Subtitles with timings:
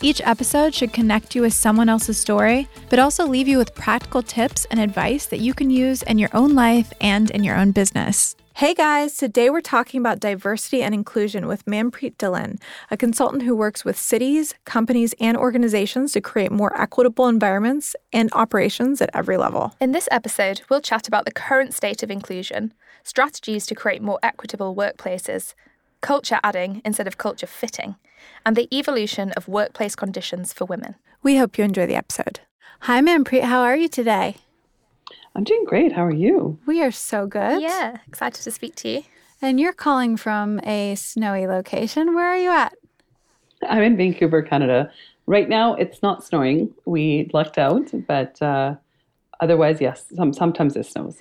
[0.00, 4.22] Each episode should connect you with someone else's story, but also leave you with practical
[4.22, 7.72] tips and advice that you can use in your own life and in your own
[7.72, 8.36] business.
[8.56, 13.56] Hey guys, today we're talking about diversity and inclusion with Manpreet Dhillon, a consultant who
[13.56, 19.36] works with cities, companies, and organizations to create more equitable environments and operations at every
[19.36, 19.74] level.
[19.80, 24.20] In this episode, we'll chat about the current state of inclusion, strategies to create more
[24.22, 25.54] equitable workplaces,
[26.00, 27.96] culture adding instead of culture fitting,
[28.44, 30.94] and the evolution of workplace conditions for women.
[31.22, 32.40] We hope you enjoy the episode.
[32.80, 33.44] Hi, Manpreet.
[33.44, 34.36] How are you today?
[35.34, 35.92] I'm doing great.
[35.92, 36.58] How are you?
[36.66, 37.60] We are so good.
[37.62, 39.02] Yeah, excited to speak to you.
[39.42, 42.14] And you're calling from a snowy location.
[42.14, 42.74] Where are you at?
[43.68, 44.90] I'm in Vancouver, Canada.
[45.26, 46.72] Right now, it's not snowing.
[46.84, 48.76] We lucked out, but uh,
[49.40, 51.20] otherwise, yes, some, sometimes it snows.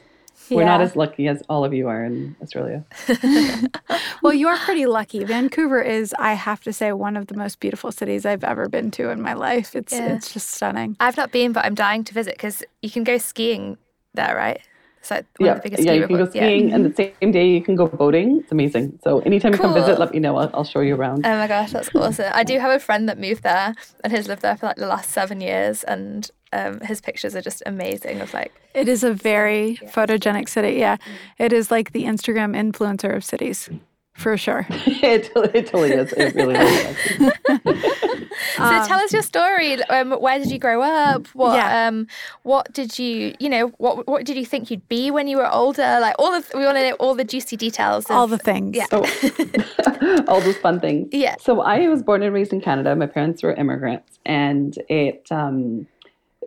[0.49, 0.57] Yeah.
[0.57, 2.83] We're not as lucky as all of you are in Australia.
[4.21, 5.23] well, you are pretty lucky.
[5.23, 8.91] Vancouver is, I have to say, one of the most beautiful cities I've ever been
[8.91, 9.75] to in my life.
[9.75, 10.15] It's yeah.
[10.15, 10.97] it's just stunning.
[10.99, 13.77] I've not been, but I'm dying to visit because you can go skiing
[14.13, 14.59] there, right?
[15.03, 16.75] So yeah, yeah, you can go skiing, yeah.
[16.75, 18.39] and the same day you can go boating.
[18.39, 18.99] It's amazing.
[19.03, 19.67] So anytime cool.
[19.67, 20.37] you come visit, let me know.
[20.37, 21.25] I'll, I'll, show you around.
[21.25, 22.31] Oh my gosh, that's awesome!
[22.33, 24.87] I do have a friend that moved there, and has lived there for like the
[24.87, 28.21] last seven years, and um, his pictures are just amazing.
[28.21, 29.91] Of like, it is a very yeah.
[29.91, 30.77] photogenic city.
[30.77, 30.97] Yeah,
[31.37, 33.69] it is like the Instagram influencer of cities
[34.13, 34.65] for sure.
[34.69, 36.13] it, it totally is.
[36.13, 36.97] It really is.
[38.55, 39.81] so um, tell us your story.
[39.85, 41.27] Um, where did you grow up?
[41.27, 41.87] What yeah.
[41.87, 42.07] um,
[42.43, 45.51] what did you you know what what did you think you'd be when you were
[45.51, 45.99] older?
[45.99, 48.05] Like all of we want to know all the juicy details.
[48.05, 48.77] Of, all the things.
[48.77, 48.85] Yeah.
[48.91, 50.23] Oh.
[50.27, 51.09] all those fun things.
[51.11, 51.35] Yeah.
[51.39, 52.95] So I was born and raised in Canada.
[52.95, 55.27] My parents were immigrants, and it.
[55.31, 55.87] Um,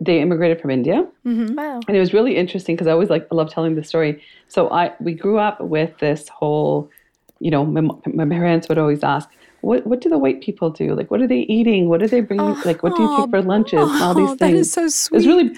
[0.01, 1.07] they immigrated from India.
[1.25, 1.55] Mm-hmm.
[1.55, 1.79] Wow.
[1.87, 4.21] And it was really interesting because I always like I love telling the story.
[4.47, 6.89] So I we grew up with this whole
[7.39, 9.29] you know, my, my parents would always ask,
[9.61, 10.95] what what do the white people do?
[10.95, 11.89] Like, what are they eating?
[11.89, 12.45] What are they bringing?
[12.45, 13.79] Oh, like, what do you take for lunches?
[13.81, 14.39] Oh, and all these things.
[14.39, 15.17] That is so sweet.
[15.17, 15.55] It's really,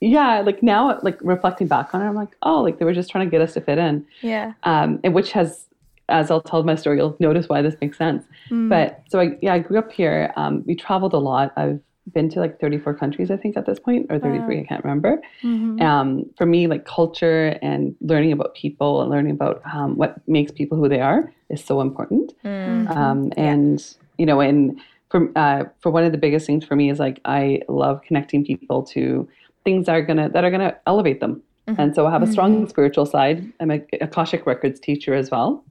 [0.00, 0.40] yeah.
[0.40, 3.26] Like now, like reflecting back on it, I'm like, oh, like they were just trying
[3.26, 4.04] to get us to fit in.
[4.22, 4.52] Yeah.
[4.64, 5.66] Um, and which has,
[6.08, 8.24] as I'll tell my story, you'll notice why this makes sense.
[8.50, 8.68] Mm.
[8.68, 10.32] But so I, yeah, I grew up here.
[10.36, 11.52] Um, we traveled a lot.
[11.56, 11.80] I've
[12.12, 14.62] been to like 34 countries, I think, at this point, or 33, wow.
[14.62, 15.22] I can't remember.
[15.42, 15.80] Mm-hmm.
[15.80, 20.52] Um, for me, like culture and learning about people and learning about um, what makes
[20.52, 22.32] people who they are is so important.
[22.44, 22.92] Mm-hmm.
[22.92, 24.04] Um, and, yeah.
[24.18, 27.20] you know, and for, uh, for one of the biggest things for me is like,
[27.24, 29.28] I love connecting people to
[29.64, 31.42] things that are gonna, that are gonna elevate them.
[31.68, 31.80] Mm-hmm.
[31.80, 32.68] And so I have a strong mm-hmm.
[32.68, 33.50] spiritual side.
[33.60, 35.64] I'm a Akashic Records teacher as well.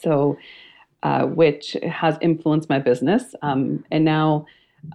[0.00, 0.38] So,
[1.02, 3.34] uh, which has influenced my business.
[3.42, 4.46] Um, and now,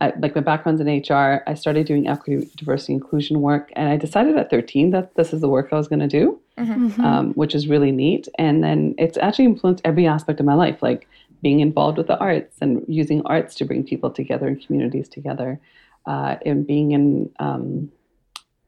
[0.01, 3.97] I, like my background's in HR, I started doing equity, diversity, inclusion work, and I
[3.97, 6.87] decided at 13 that this is the work I was going to do, mm-hmm.
[6.87, 7.01] mm-hmm.
[7.01, 8.27] um, which is really neat.
[8.39, 11.07] And then it's actually influenced every aspect of my life, like
[11.41, 15.59] being involved with the arts and using arts to bring people together and communities together,
[16.05, 17.91] uh, and being in, um,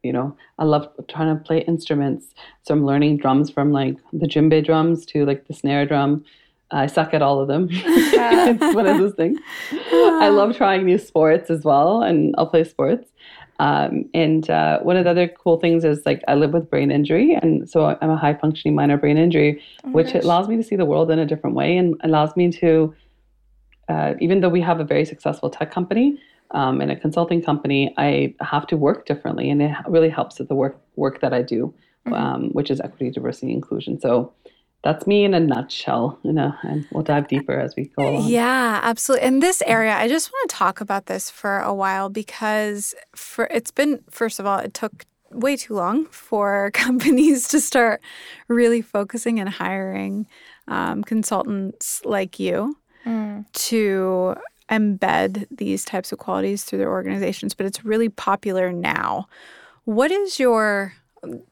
[0.03, 2.35] you know, I love trying to play instruments.
[2.63, 6.25] So I'm learning drums from like the djembe drums to like the snare drum
[6.71, 7.67] I suck at all of them.
[7.71, 9.39] it's one of those things.
[9.71, 13.11] I love trying new sports as well, and I'll play sports.
[13.59, 16.91] Um, and uh, one of the other cool things is like I live with brain
[16.91, 20.23] injury, and so I'm a high functioning minor brain injury, oh which gosh.
[20.23, 22.93] allows me to see the world in a different way and allows me to,
[23.87, 26.19] uh, even though we have a very successful tech company
[26.51, 30.49] um, and a consulting company, I have to work differently, and it really helps with
[30.49, 31.73] the work work that I do,
[32.05, 32.13] mm-hmm.
[32.13, 34.01] um, which is equity, diversity, inclusion.
[34.01, 34.33] So
[34.85, 38.27] that's me in a nutshell, you know, and we'll dive deeper as we go along.
[38.27, 39.27] Yeah, absolutely.
[39.27, 43.47] In this area, I just want to talk about this for a while because for
[43.49, 47.99] it's been first of all, it took way too long for companies to start
[48.47, 50.27] really focusing and hiring
[50.67, 52.77] um, consultants like you
[53.07, 53.43] mm.
[53.53, 54.35] to
[54.69, 59.27] embed these types of qualities through their organizations, but it's really popular now.
[59.85, 60.93] What is your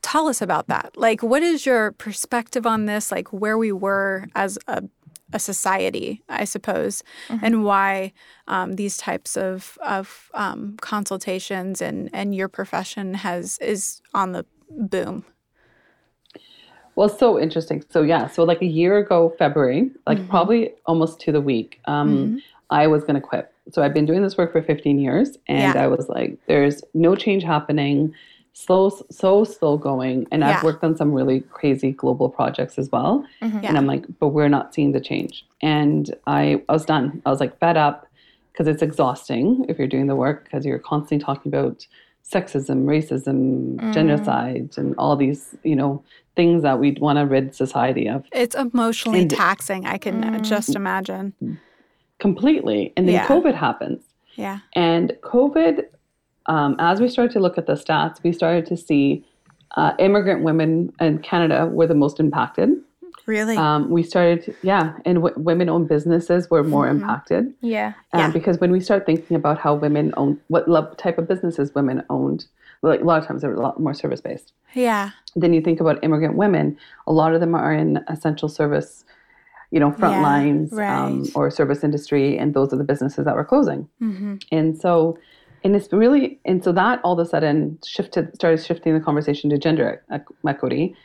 [0.01, 0.93] tell us about that.
[0.95, 3.11] Like, what is your perspective on this?
[3.11, 4.83] Like, where we were as a,
[5.31, 7.45] a society, I suppose, mm-hmm.
[7.45, 8.13] and why
[8.47, 14.45] um, these types of of um, consultations and and your profession has is on the
[14.69, 15.25] boom.
[16.95, 17.83] Well, so interesting.
[17.89, 20.29] So yeah, so like a year ago, February, like mm-hmm.
[20.29, 22.37] probably almost to the week, um, mm-hmm.
[22.69, 23.51] I was going to quit.
[23.71, 25.83] So I've been doing this work for 15 years and Yeah.
[25.83, 28.13] I was like, there's no change happening,
[28.53, 30.27] slow, so slow going.
[30.31, 33.25] And I've worked on some really crazy global projects as well.
[33.41, 33.61] Yeah.
[33.63, 35.45] And I'm like, but we're not seeing the change.
[35.61, 37.21] And I, I was done.
[37.25, 38.07] I was like fed up
[38.51, 41.85] because it's exhausting if you're doing the work because you're constantly talking about
[42.23, 43.93] sexism, racism, mm.
[43.93, 46.03] genocide, and all these, you know,
[46.35, 49.85] things that we'd want to rid society of It's emotionally And- taxing.
[49.85, 50.41] I can mm.
[50.41, 51.33] just imagine.
[52.19, 52.93] completely.
[52.95, 53.27] And then Yeah.
[53.27, 54.01] COVID happens.
[54.35, 54.59] Yeah.
[54.73, 55.85] And COVID,
[56.47, 59.25] um, as we started to look at the stats, we started to see
[59.75, 62.69] uh, immigrant women in Canada were the most impacted.
[63.25, 63.55] Really?
[63.55, 67.53] Um, we started, yeah, and w- women-owned businesses were more impacted.
[67.61, 67.93] Yeah.
[68.11, 68.31] Um, Yeah.
[68.31, 72.03] Because when we start thinking about how women own, what lo- type of businesses women
[72.09, 72.45] owned,
[72.81, 74.51] like a lot of times they're a lot more service-based.
[74.73, 75.11] yeah.
[75.35, 79.03] Then you think about immigrant women, a lot of them are in essential service,
[79.71, 83.35] you know, front Yeah, lines um, or service industry, and those are the businesses that
[83.35, 83.87] were closing.
[83.99, 85.17] hmm And so,
[85.63, 89.49] and it's really, and so that all of a sudden shifted, started shifting the conversation
[89.49, 90.03] to gender
[90.47, 90.95] equity.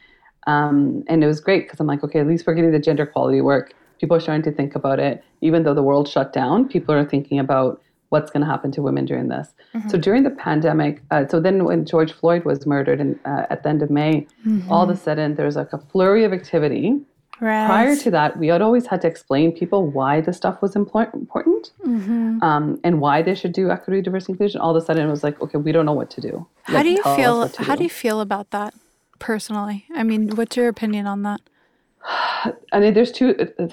[0.46, 3.02] Um, and it was great because I'm like, okay, at least we're getting the gender
[3.05, 3.75] equality work.
[4.00, 5.22] People are starting to think about it.
[5.40, 8.81] Even though the world shut down, people are thinking about what's going to happen to
[8.81, 9.52] women during this.
[9.90, 13.62] So during the pandemic, uh, so then when George Floyd was murdered in, uh, at
[13.62, 14.26] the end of May,
[14.70, 16.99] all of a sudden there was like a flurry of activity.
[17.40, 17.67] Right.
[17.67, 21.12] Prior to that, we had always had to explain people why the stuff was impor-
[21.14, 22.43] important Mhm.
[22.43, 24.61] um, and why they should do equity, diversity, inclusion.
[24.61, 26.46] All of a sudden, it was like, okay, we don't know what to do.
[26.64, 27.49] How do you feel?
[27.58, 28.75] How do you feel about that
[29.20, 29.85] personally?
[29.94, 31.40] I mean, what's your opinion on that?
[32.73, 33.35] I mean, there's two.
[33.38, 33.69] uh, uh,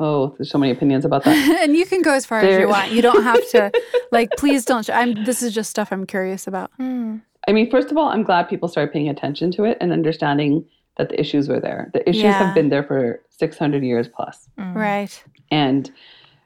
[0.00, 1.36] Oh, there's so many opinions about that.
[1.62, 2.90] and you can go as far as you want.
[2.90, 3.70] You don't have to.
[4.10, 4.84] like, please don't.
[4.84, 5.22] Sh- I'm.
[5.24, 6.72] This is just stuff I'm curious about.
[6.80, 10.64] I mean, first of all, I'm glad people started paying attention to it and understanding
[10.96, 11.90] that the issues were there.
[11.92, 12.32] The issues Yeah.
[12.44, 14.48] have been there for 600 years plus.
[14.58, 15.22] Right.
[15.50, 15.90] And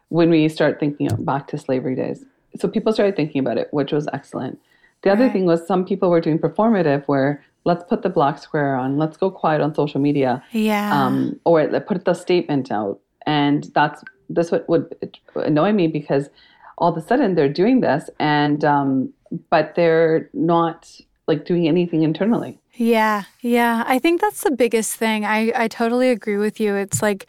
[0.08, 2.24] when we start thinking back to slavery days,
[2.58, 4.58] so people started thinking about it, which was excellent.
[5.02, 5.32] The other Right.
[5.32, 9.16] thing was some people were doing performative where let's put the black square on, let's
[9.18, 10.42] go quiet on social media.
[10.52, 10.90] Yeah.
[10.98, 12.98] um, or let- put the statement out.
[13.26, 14.94] And that's this what would
[15.34, 16.30] annoy me because
[16.78, 19.12] all of a sudden they're doing this, and um,
[19.50, 20.90] but they're not
[21.26, 22.58] like doing anything internally.
[22.78, 23.82] Yeah, yeah.
[23.86, 25.24] I think that's the biggest thing.
[25.24, 26.76] I, I totally agree with you.
[26.76, 27.26] It's like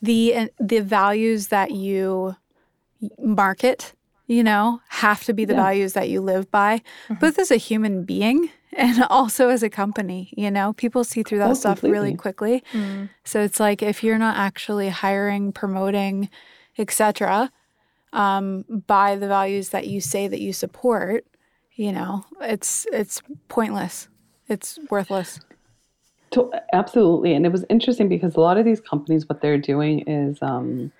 [0.00, 2.36] the eh, the values that you
[3.18, 3.92] market,
[4.28, 5.62] you know, have to be the Yeah.
[5.62, 7.14] values that you live by, mm-hmm.
[7.14, 10.32] both as a human being and also as a company.
[10.36, 12.16] You know, people see through that Oh, stuff really completely.
[12.16, 12.64] quickly.
[12.72, 13.08] Mm.
[13.24, 16.30] So it's like if you're not actually hiring, promoting,
[16.78, 17.50] etc.,
[18.12, 21.26] um, by the values that you say that you support,
[21.74, 24.08] you know, it's it's pointless.
[24.48, 25.40] It's worthless.
[26.32, 30.00] To, absolutely, and it was interesting because a lot of these companies, what they're doing
[30.00, 30.90] is, um,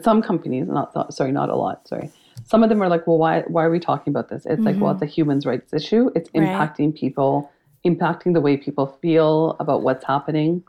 [0.00, 2.10] some companies, not sorry, not a lot, sorry.
[2.44, 4.46] Some of them are like, well, why why are we talking about this?
[4.46, 6.10] It's like, well, it's a human rights issue.
[6.14, 6.48] It's Right.
[6.48, 7.50] impacting people,
[7.84, 10.62] impacting the way people feel about what's happening.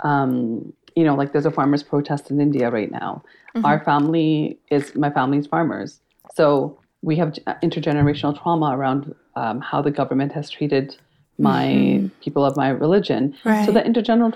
[0.00, 3.22] Um, you know, like there's a farmers' protest in India right now.
[3.62, 6.00] Our family is my family's farmers,
[6.34, 10.96] so we have intergenerational trauma around um, how the government has treated
[11.40, 12.06] my mm-hmm.
[12.22, 13.34] people of my religion.
[13.42, 13.66] So Right.
[13.66, 14.32] the intergenerational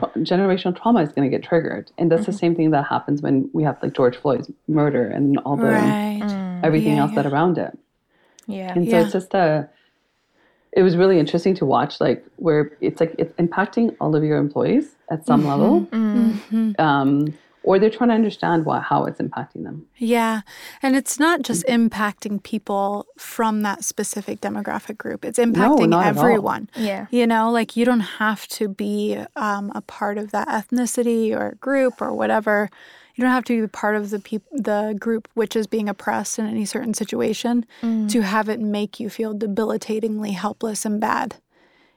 [0.62, 2.38] tra- trauma is going to get triggered, and that's the mm-hmm.
[2.38, 6.20] same thing that happens when we have like George Floyd's murder and all the Right.
[6.23, 6.64] Mm.
[6.64, 7.78] everything Yeah, else that around it.
[8.46, 8.73] Yeah.
[8.75, 9.02] And so Yeah.
[9.02, 9.68] it's just a.
[10.73, 14.38] It was really interesting to watch, like where it's like it's impacting all of your
[14.38, 16.80] employees at some level, Mhm.
[16.80, 17.32] um,
[17.64, 19.87] or they're trying to understand why, how it's impacting them.
[19.97, 20.42] Yeah.
[20.83, 26.16] And it's not just impacting people from that specific demographic group, it's impacting not at
[26.16, 26.25] all.
[26.25, 26.68] everyone.
[26.76, 27.06] Yeah.
[27.11, 31.56] You know, like you don't have to be um, a part of that ethnicity or
[31.61, 32.68] group or whatever.
[33.14, 36.38] You don't have to be part of the peop- the group which is being oppressed
[36.38, 41.37] in any certain situation to have it make you feel debilitatingly helpless and bad.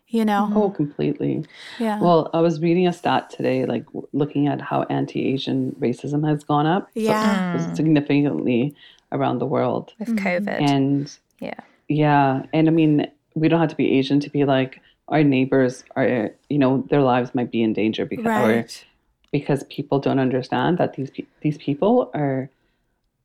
[0.09, 0.49] You know?
[0.53, 0.75] Oh, mm-hmm.
[0.75, 1.45] completely.
[1.79, 1.99] Yeah.
[1.99, 6.65] Well, I was reading a stat today, like looking at how anti-Asian racism has gone
[6.65, 7.03] up so- mm.
[7.03, 7.73] Yeah.
[7.73, 8.73] significantly
[9.11, 10.27] around the world, With mm-hmm.
[10.27, 10.61] COVID.
[10.61, 11.59] and yeah.
[11.89, 15.83] Yeah, and I mean, we don't have to be Asian to be like our neighbors
[15.95, 16.31] are.
[16.49, 18.85] You know, their lives might be in danger because or right.
[19.31, 21.11] because people don't understand that these
[21.41, 22.49] these people are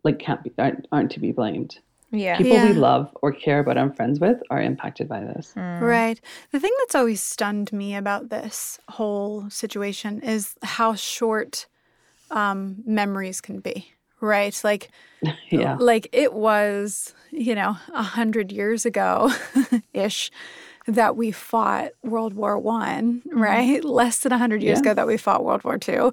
[0.05, 1.79] like can't be aren't, aren't to be blamed.
[2.13, 2.37] Yeah.
[2.37, 2.67] People Yeah.
[2.69, 5.53] we love or care about and friends with are impacted by this.
[5.57, 6.21] Right.
[6.53, 11.67] The thing that's always stunned me about this whole situation is how short
[12.31, 13.93] um, memories can be.
[14.21, 14.59] Right.
[14.63, 14.91] Like,
[15.51, 19.33] Yeah, like it was, you know, a hundred years ago
[19.95, 20.31] ish
[20.87, 23.83] that we fought World War One, right?
[23.85, 24.81] Less than a 100 years Yeah.
[24.91, 26.13] ago that we fought World War Two.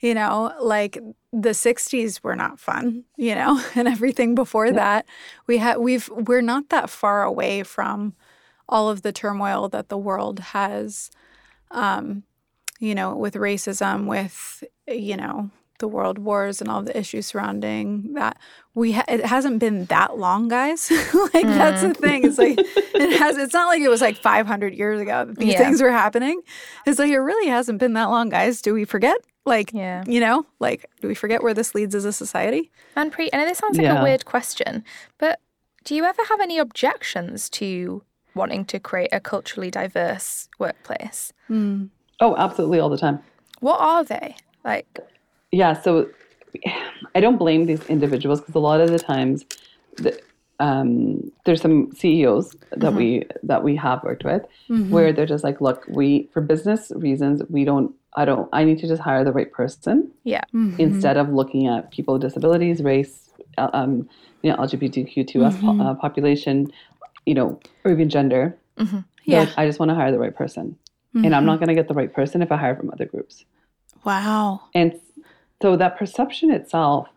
[0.00, 0.98] You know, like
[1.32, 5.06] the 60s were not fun, you know, and everything before that.
[5.46, 8.14] We had we've we're not that far away from
[8.68, 11.10] all of the turmoil that the world has
[11.70, 12.22] um,
[12.80, 15.50] you know, with racism, with you know,
[15.80, 18.36] the world wars and all the issues surrounding that.
[18.74, 20.90] We ha- it hasn't been that long, guys.
[21.34, 22.24] like that's the thing.
[22.24, 23.36] It's like it has.
[23.36, 25.58] It's not like it was like 500 years ago that these Yeah.
[25.58, 26.40] things were happening.
[26.86, 28.62] It's like it really hasn't been that long, guys.
[28.62, 29.18] Do we forget?
[29.48, 30.04] Like, Yeah.
[30.06, 32.70] you know, like do we forget where this leads as a society?
[32.94, 34.84] And Pre, I know this sounds like a weird question,
[35.18, 35.40] but
[35.84, 38.02] do you ever have any objections to
[38.34, 41.32] wanting to create a culturally diverse workplace?
[41.46, 41.86] Hmm.
[42.20, 43.20] Oh, absolutely, all the time.
[43.60, 44.36] What are they?
[44.64, 44.86] Like,
[45.50, 46.08] Yeah, so
[47.14, 49.44] I don't blame these individuals because a lot of the times,
[49.96, 50.20] the,
[50.60, 52.96] um, there's some CEOs that mm-hmm.
[52.96, 54.90] we that we have worked with mm-hmm.
[54.90, 57.94] where they're just like, look, we for business reasons we don't.
[58.18, 58.48] I don't.
[58.52, 60.42] I need to just hire the right person yeah,
[60.78, 64.08] instead of looking at people with disabilities, race, uh, um,
[64.42, 66.66] you know, LGBTQ2S po- uh, population,
[67.26, 68.58] you know, or even gender.
[69.26, 69.40] They're Yeah.
[69.44, 70.76] like, I just want to hire the right person,
[71.14, 73.44] and I'm not going to get the right person if I hire from other groups.
[74.04, 74.62] Wow.
[74.74, 74.98] And
[75.62, 77.08] so that perception itself,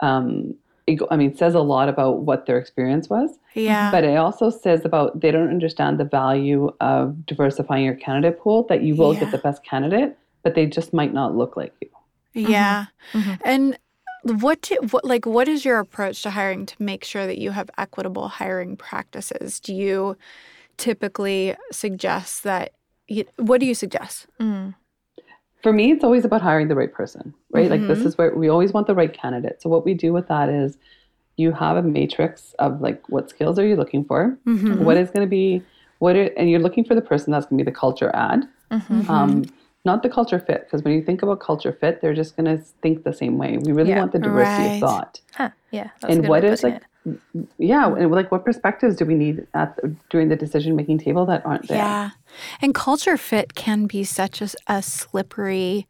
[0.00, 0.54] um,
[0.86, 3.90] it, I mean, says a lot about what their experience was, Yeah.
[3.90, 8.64] but it also says about they don't understand the value of diversifying your candidate pool,
[8.68, 9.20] that you will Yeah.
[9.20, 11.88] get the best candidate, but they just might not look like you.
[12.34, 12.86] Yeah.
[13.12, 13.38] Mhm.
[13.44, 13.78] And
[14.24, 17.50] what, do, what like what is your approach to hiring to make sure that you
[17.52, 19.60] have equitable hiring practices?
[19.60, 20.16] Do you
[20.76, 22.72] typically suggest that
[23.06, 24.26] you, what do you suggest?
[24.40, 24.74] Mm.
[25.64, 27.70] For me, it's always about hiring the right person, right?
[27.70, 28.06] Like this Mhm.
[28.06, 29.62] is where we always want the right candidate.
[29.62, 30.76] So what we do with that is
[31.38, 34.38] you have a matrix of like what skills are you looking for?
[34.46, 34.84] Mm-hmm.
[34.84, 35.64] What is going to be
[36.00, 38.46] what are, and you're looking for the person that's going to be the culture add.
[38.70, 39.08] Mm-hmm.
[39.10, 39.44] um,
[39.86, 42.56] not the culture fit because when you think about culture fit they're just going to
[42.82, 43.98] think the same way we really Yeah.
[44.00, 44.74] want the diversity Right.
[44.74, 45.90] of thought Huh, yeah.
[46.08, 46.88] And good what way of is putting like it.
[47.58, 51.44] Yeah like what perspectives do we need at the, during the decision making table that
[51.44, 52.10] aren't there Yeah.
[52.62, 55.86] And culture fit can be such a, a slippery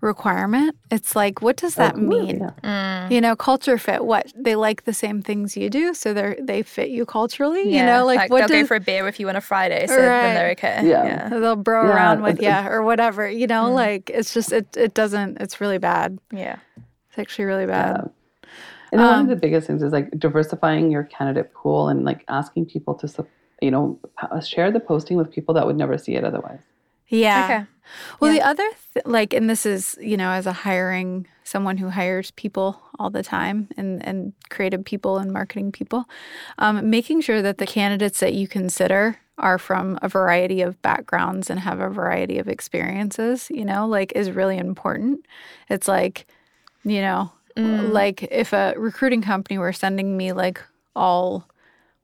[0.00, 0.76] requirement.
[0.90, 2.26] It's like, what does that Oh, really?
[2.34, 2.40] mean?
[2.62, 3.06] Yeah.
[3.08, 3.10] Mm.
[3.10, 4.04] You know, culture fit.
[4.04, 7.68] What they like the same things you do, so they're they fit you culturally.
[7.70, 9.86] Yeah, You know, like, what they'll go for a beer with you on a Friday,
[9.86, 10.80] so then they're okay.
[10.88, 11.04] Yeah.
[11.04, 11.28] yeah.
[11.30, 13.28] they'll bro Yeah, around with you or whatever.
[13.28, 15.40] You know, like it's just it it doesn't.
[15.40, 16.18] It's really bad.
[16.32, 16.56] yeah.
[17.08, 18.10] It's actually really bad.
[18.94, 22.04] And then one Um, of the biggest things is like diversifying your candidate pool and
[22.10, 23.28] like asking people to sup-
[23.60, 23.98] you know
[24.52, 26.60] share the posting with people that would never see it otherwise
[27.08, 27.44] Yeah.
[27.44, 27.62] Okay.
[28.18, 28.38] Well, Yeah.
[28.38, 32.30] the other th- like, and this is you know, as a hiring someone who hires
[32.32, 36.00] people all the time and and creative people and marketing people,
[36.64, 39.02] um, making sure that the candidates that you consider
[39.36, 43.50] are from a variety of backgrounds and have a variety of experiences.
[43.50, 45.16] You know, like is really important.
[45.68, 46.16] It's like,
[46.84, 47.20] you know,
[47.56, 47.92] Mm.
[47.92, 50.60] like if a recruiting company were sending me like
[50.96, 51.48] all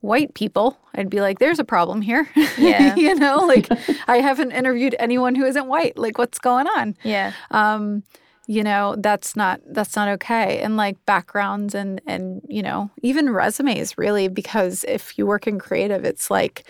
[0.00, 2.28] white people, I'd be like, there's a problem here.
[2.56, 2.94] Yeah.
[2.96, 3.68] you know, like
[4.08, 5.98] I haven't interviewed anyone who isn't white.
[5.98, 6.96] Like, what's going on?
[7.02, 7.32] Yeah.
[7.50, 8.02] Um,
[8.46, 10.60] you know, that's not that's not okay.
[10.60, 15.58] And like backgrounds and and you know, even resumes really, because if you work in
[15.58, 16.64] creative, it's like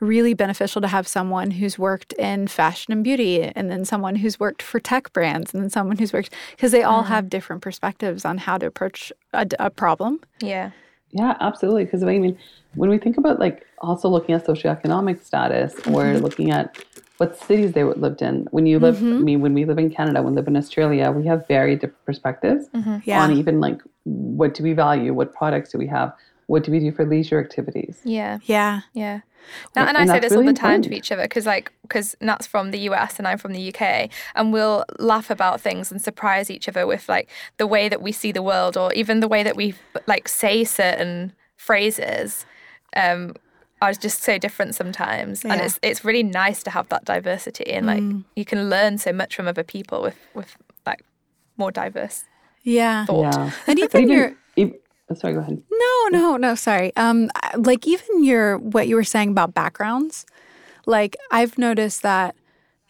[0.00, 4.38] really beneficial to have someone who's worked in fashion and beauty and then someone who's
[4.38, 8.24] worked for tech brands and then someone who's worked because they all have different perspectives
[8.24, 10.20] on how to approach a, a problem.
[10.40, 10.70] Yeah.
[11.10, 11.84] Yeah, absolutely.
[11.84, 12.38] Because I mean,
[12.74, 16.22] when we think about like also looking at socioeconomic status or Mm-hmm.
[16.22, 16.76] looking at
[17.16, 18.46] what cities they lived in.
[18.52, 19.16] When you live, Mm-hmm.
[19.16, 21.74] I mean, when we live in Canada, when we live in Australia, we have very
[21.74, 22.98] different perspectives Mm-hmm.
[23.04, 23.22] Yeah.
[23.22, 26.12] on even like what do we value, what products do we have,
[26.46, 28.00] what do we do for leisure activities.
[28.04, 28.38] Yeah.
[28.44, 28.80] Yeah.
[28.92, 29.20] Yeah.
[29.74, 31.72] Now, And- and I say that's this all the time to each other because, like,
[31.82, 35.90] because Nat's from the US and I'm from the UK, and we'll laugh about things
[35.90, 39.20] and surprise each other with like the way that we see the world, or even
[39.20, 39.74] the way that we
[40.06, 42.46] like say certain phrases.
[42.96, 43.34] Um,
[43.80, 47.86] are just so different sometimes, and it's it's really nice to have that diversity, and
[47.86, 48.02] like
[48.34, 51.04] you can learn so much from other people with with like
[51.56, 52.24] more diverse
[52.64, 53.04] Yeah.
[53.06, 53.34] thought.
[53.36, 53.50] Yeah.
[53.68, 54.74] And But even your ev-
[55.10, 55.62] oh, sorry, go ahead.
[55.70, 56.94] No, no, no, sorry.
[56.96, 60.26] Um like even your what you were saying about backgrounds.
[60.86, 62.34] Like I've noticed that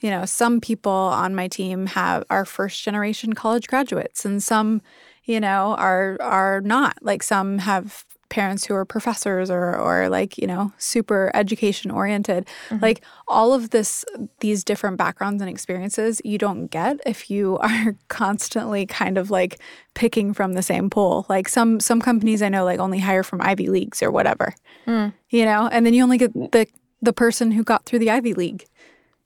[0.01, 4.81] you know, some people on my team have are first generation college graduates and some,
[5.25, 6.99] you know, are are not.
[7.03, 12.47] Like some have parents who are professors or or like, you know, super education oriented.
[12.69, 12.83] Mm-hmm.
[12.83, 14.05] Like all of this
[14.41, 19.59] these different backgrounds and experiences you don't get if you are constantly kind of like
[19.95, 21.27] picking from the same pool.
[21.29, 24.55] Like some some companies I know like only hire from Ivy Leagues or whatever.
[24.87, 25.13] Mm.
[25.31, 26.67] You know, and then you only get the
[27.03, 28.65] the person who got through the Ivy League,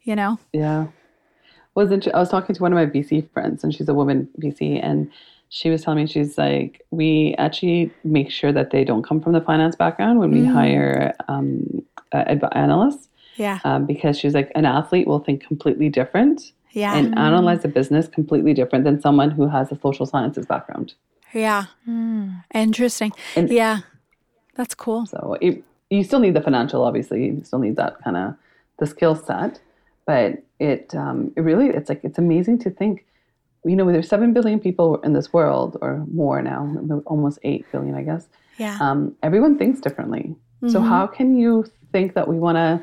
[0.02, 0.38] you know?
[0.52, 0.86] Yeah.
[1.74, 4.78] Wasn't I was talking to one of my VC friends and she's a woman VC
[4.82, 5.10] and
[5.54, 9.32] she was telling me she's like we actually make sure that they don't come from
[9.34, 10.50] the finance background when we mm.
[10.50, 13.08] hire um, uh, analysts.
[13.36, 13.58] Yeah.
[13.64, 16.52] Um, because she's like an athlete will think completely different.
[16.70, 16.96] Yeah.
[16.96, 17.18] And mm.
[17.18, 20.94] analyze a business completely different than someone who has a social sciences background.
[21.34, 21.66] Yeah.
[21.86, 22.44] Mm.
[22.54, 23.12] Interesting.
[23.36, 23.80] And yeah.
[24.54, 25.04] That's cool.
[25.04, 27.26] So it, you still need the financial, obviously.
[27.26, 28.34] You still need that kind of
[28.78, 29.60] the skill set,
[30.06, 33.04] but it um, it really it's like it's amazing to think.
[33.64, 36.74] You know, there's seven billion people in this world, or more now,
[37.06, 38.28] almost eight billion, I guess.
[38.58, 38.76] Yeah.
[38.80, 40.34] Um, everyone thinks differently.
[40.62, 40.70] Mm-hmm.
[40.70, 42.82] So how can you think that we want to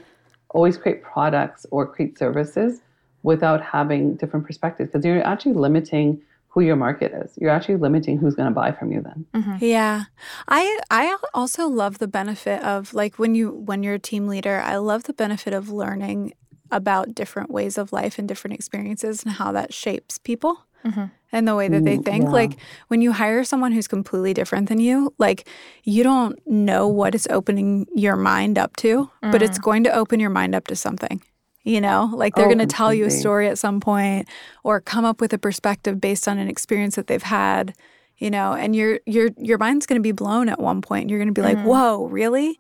[0.50, 2.82] always create products or create services
[3.24, 4.90] without having different perspectives?
[4.92, 7.38] Because you're actually limiting who your market is.
[7.38, 9.26] You're actually limiting who's going to buy from you then.
[9.34, 9.64] Mm-hmm.
[9.64, 10.06] Yeah.
[10.48, 14.60] I I also love the benefit of like when you when you're a team leader,
[14.64, 16.34] I love the benefit of learning
[16.72, 20.66] about different ways of life and different experiences and how that shapes people.
[20.86, 21.06] Mm-hmm.
[21.32, 22.24] And the way that they think.
[22.24, 22.32] Yeah.
[22.32, 22.58] Like
[22.88, 25.48] when you hire someone who's completely different than you, like
[25.84, 29.32] you don't know what it's opening your mind up to, mm.
[29.32, 29.64] but it's mm.
[29.64, 31.22] going to open your mind up to something
[31.64, 34.28] you know like they're oh, going to tell you a story at some point
[34.64, 37.74] or come up with a perspective based on an experience that they've had
[38.18, 41.20] you know and your your your mind's going to be blown at one point you're
[41.20, 41.58] going to be mm-hmm.
[41.58, 42.60] like whoa really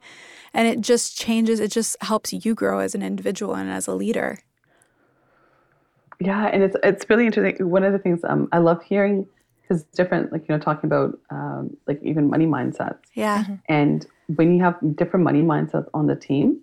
[0.53, 3.93] and it just changes it just helps you grow as an individual and as a
[3.93, 4.39] leader
[6.19, 9.25] yeah and it's it's really interesting one of the things um, i love hearing
[9.69, 13.55] is different like you know talking about um, like even money mindsets yeah mm-hmm.
[13.67, 16.59] and when you have different money mindsets on the team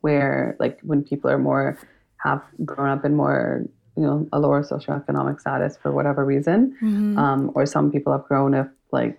[0.00, 1.78] where like when people are more
[2.18, 3.64] have grown up in more
[3.96, 7.18] you know a lower socioeconomic status for whatever reason mm-hmm.
[7.18, 9.18] um, or some people have grown up like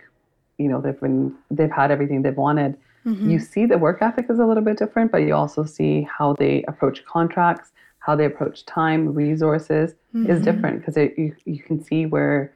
[0.57, 3.29] you know they've been they've had everything they've wanted mm-hmm.
[3.29, 6.33] you see the work ethic is a little bit different but you also see how
[6.33, 7.71] they approach contracts
[8.09, 10.31] how they approach time resources mm-hmm.
[10.31, 12.51] is different because you, you can see where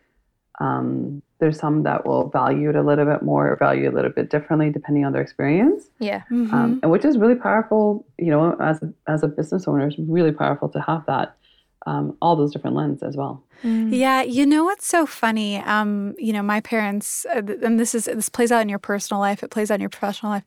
[0.59, 3.95] um, there's some that will value it a little bit more or value it a
[3.95, 5.91] little bit differently depending on their experience.
[5.99, 6.23] Yeah.
[6.31, 6.55] Mm-hmm.
[6.55, 10.31] Um, and which is really powerful, you know, as, as a business owner, it's really
[10.31, 11.37] powerful to have that,
[11.85, 13.43] um, all those different lenses as well.
[13.63, 13.95] Mm.
[13.95, 15.57] Yeah, you know what's so funny?
[15.57, 19.21] Um, you know, my parents, uh, and this is this plays out in your personal
[19.21, 19.41] life.
[19.41, 20.43] It plays out in your professional life.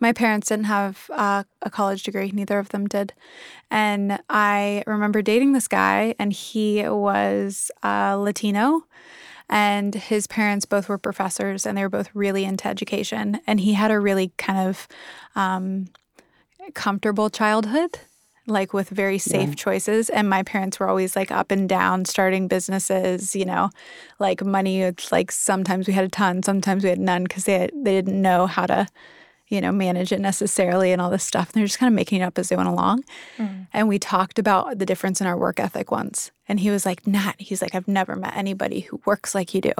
[0.00, 3.14] My parents didn't have uh, a college degree; neither of them did.
[3.70, 8.84] And I remember dating this guy, and he was uh, Latino,
[9.48, 13.40] and his parents both were professors and they were both really into education.
[13.46, 14.86] And he had a really kind of
[15.34, 15.86] um,
[16.74, 18.00] comfortable childhood
[18.48, 19.54] like with very safe yeah.
[19.54, 23.70] choices and my parents were always like up and down starting businesses you know
[24.18, 27.68] like money it's like sometimes we had a ton sometimes we had none because they,
[27.74, 28.86] they didn't know how to
[29.48, 31.48] you know, manage it necessarily and all this stuff.
[31.48, 33.04] And they're just kind of making it up as they went along.
[33.38, 33.66] Mm.
[33.72, 36.30] And we talked about the difference in our work ethic once.
[36.48, 39.60] And he was like, Nat, he's like, I've never met anybody who works like you
[39.60, 39.72] do.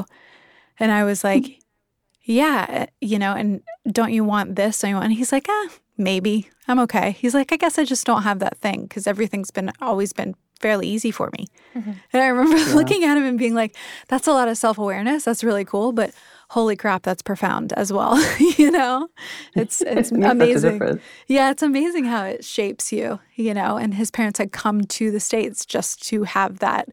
[0.78, 1.60] And I was like,
[2.22, 4.80] yeah, you know, and don't you want this?
[4.80, 5.06] Don't you want?
[5.06, 6.48] And he's like, ah, maybe.
[6.66, 7.12] I'm okay.
[7.12, 10.34] He's like, I guess I just don't have that thing because everything's been always been
[10.60, 11.46] fairly easy for me.
[11.74, 11.92] Mm-hmm.
[12.12, 12.74] And I remember yeah.
[12.74, 13.76] looking at him and being like,
[14.08, 15.24] that's a lot of self awareness.
[15.24, 15.92] That's really cool.
[15.92, 16.12] But
[16.50, 18.18] holy crap, that's profound as well.
[18.58, 19.08] you know,
[19.54, 21.00] it's it's amazing.
[21.26, 23.20] Yeah, it's amazing how it shapes you.
[23.34, 26.88] You know, and his parents had come to the states just to have that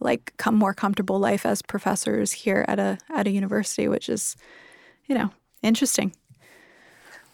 [0.00, 4.36] like come more comfortable life as professors here at a at a university, which is,
[5.06, 5.30] you know,
[5.62, 6.14] interesting.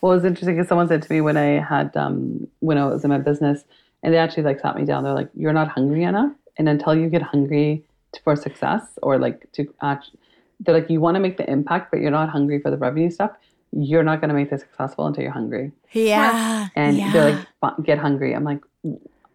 [0.04, 2.84] Well, it was interesting because someone said to me when I had um, when I
[2.84, 3.64] was in my business,
[4.02, 5.02] and they actually like sat me down.
[5.02, 7.82] They're like, "You're not hungry enough, and until you get hungry
[8.22, 10.18] for success or like to actually."
[10.60, 13.10] they're like, you want to make the impact, but you're not hungry for the revenue
[13.10, 13.30] stuff.
[13.72, 15.72] You're not going to make this successful until you're hungry.
[15.92, 16.68] Yeah.
[16.76, 17.12] And yeah.
[17.12, 18.34] they're like, get hungry.
[18.34, 18.60] I'm like,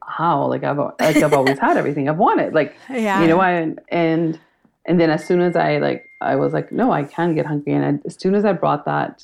[0.07, 0.45] how?
[0.45, 2.53] Like I've like I've always had everything I've wanted.
[2.53, 3.21] Like, yeah.
[3.21, 4.39] you know, I and
[4.85, 7.73] and then as soon as I like, I was like, no, I can get hungry.
[7.73, 9.23] And I, as soon as I brought that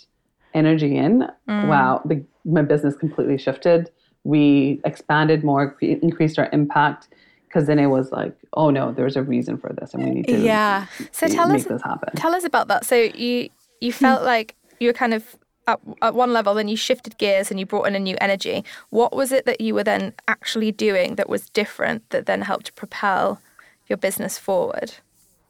[0.56, 1.68] energy in, mm.
[1.68, 3.92] wow, the, my business completely shifted.
[4.24, 7.10] We expanded more, increased our impact
[7.48, 10.28] because then it was like, oh no, there's a reason for this, and we need
[10.28, 10.88] to yeah.
[11.12, 12.16] So tell us this happen.
[12.16, 12.86] Tell us about that.
[12.86, 15.36] So you you felt like you were kind of
[15.68, 18.66] at, at one level, then you shifted gears and you brought in a new energy.
[18.90, 22.68] What was it that you were then actually doing that was different that then helped
[22.68, 23.40] to propel
[23.88, 24.96] your business forward?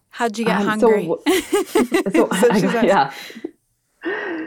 [0.10, 1.10] How'd you get um, hungry?
[1.26, 1.26] So,
[2.12, 3.14] so, so I, yeah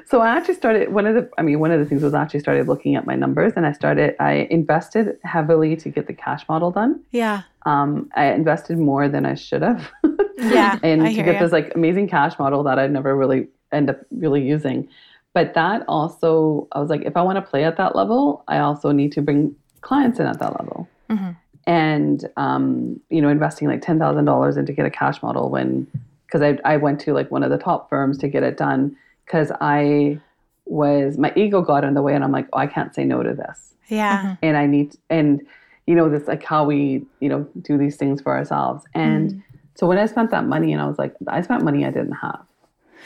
[0.06, 2.22] so I actually started one of the I mean one of the things was I
[2.22, 6.14] actually started looking at my numbers and I started I invested heavily to get the
[6.14, 7.02] cash model done.
[7.10, 7.42] Yeah.
[7.66, 9.90] Um, I invested more than I should have.
[10.38, 10.78] yeah.
[10.82, 11.38] and to get you.
[11.40, 14.88] this like amazing cash model that I'd never really end up really using.
[15.34, 18.58] but that also, I was like, if I want to play at that level, I
[18.58, 20.88] also need to bring clients in at that level.
[21.10, 21.30] Mm-hmm.
[21.66, 25.86] And, um, you know, investing like $10,000 in to get a cash model when,
[26.26, 28.96] because I, I went to like one of the top firms to get it done
[29.28, 30.18] because I
[30.64, 33.22] was, my ego got in the way and I'm like, oh, I can't say no
[33.22, 33.74] to this.
[33.88, 34.22] Yeah.
[34.22, 34.34] Mm-hmm.
[34.42, 35.46] And I need, and,
[35.86, 38.84] you know, this like how we, you know, do these things for ourselves.
[38.94, 39.40] And mm-hmm.
[39.74, 42.12] so when I spent that money and I was like, I spent money I didn't
[42.12, 42.44] have.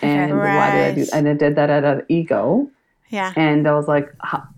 [0.01, 1.07] And why did I do?
[1.13, 2.69] And I did that out of ego.
[3.11, 3.33] Yeah.
[3.37, 4.13] And I was like,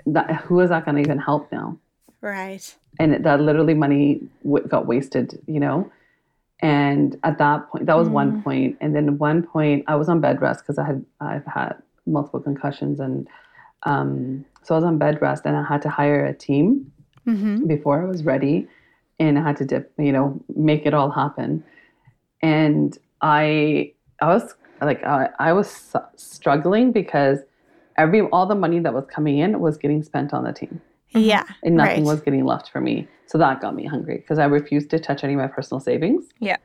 [0.06, 1.78] that, who is that going to even help now?
[2.20, 2.74] Right.
[2.98, 5.90] And it- that literally money w- got wasted, you know?
[6.64, 8.78] And at that point, that was one point.
[8.80, 11.74] And then one point, I was on bed rest because I had, I've had
[12.06, 13.00] multiple concussions.
[13.00, 13.28] And
[13.82, 16.90] um, so I was on bed rest and I had to hire a team
[17.26, 17.66] Mm-hmm.
[17.66, 18.68] before I was ready.
[19.18, 21.64] And I had to dip, you know, make it all happen.
[22.42, 27.38] And I, I was like, I, I was struggling because
[27.96, 30.82] every, all the money that was coming in was getting spent on the team
[31.14, 31.44] Yeah.
[31.62, 32.12] and nothing right.
[32.12, 33.06] was getting left for me.
[33.26, 36.26] So that got me hungry because I refused to touch any of my personal savings.
[36.40, 36.56] Yeah.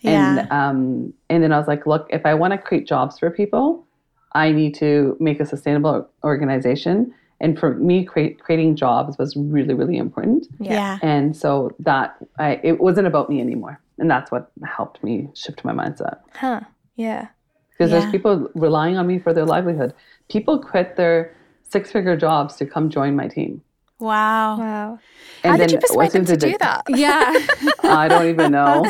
[0.00, 0.38] Yeah.
[0.40, 3.30] And um, and then I was like, look, if I want to create jobs for
[3.30, 3.86] people,
[4.32, 7.14] I need to make a sustainable organization.
[7.40, 10.46] And for me, create, creating jobs was really, really important.
[10.60, 10.98] yeah.
[11.02, 15.64] And so that I, it wasn't about me anymore, and that's what helped me shift
[15.64, 16.18] my mindset.
[16.34, 16.60] Huh.
[16.94, 17.28] Yeah.
[17.70, 17.98] Because Yeah.
[18.00, 19.92] there's people relying on me for their livelihood.
[20.30, 21.34] People quit their
[21.72, 23.62] six-figure jobs to come join my team.
[23.98, 24.58] Wow.
[24.58, 24.98] Wow.
[25.44, 26.82] And How did you then once persuade them to do that?
[26.88, 27.32] Yeah.
[27.82, 28.84] I don't even know.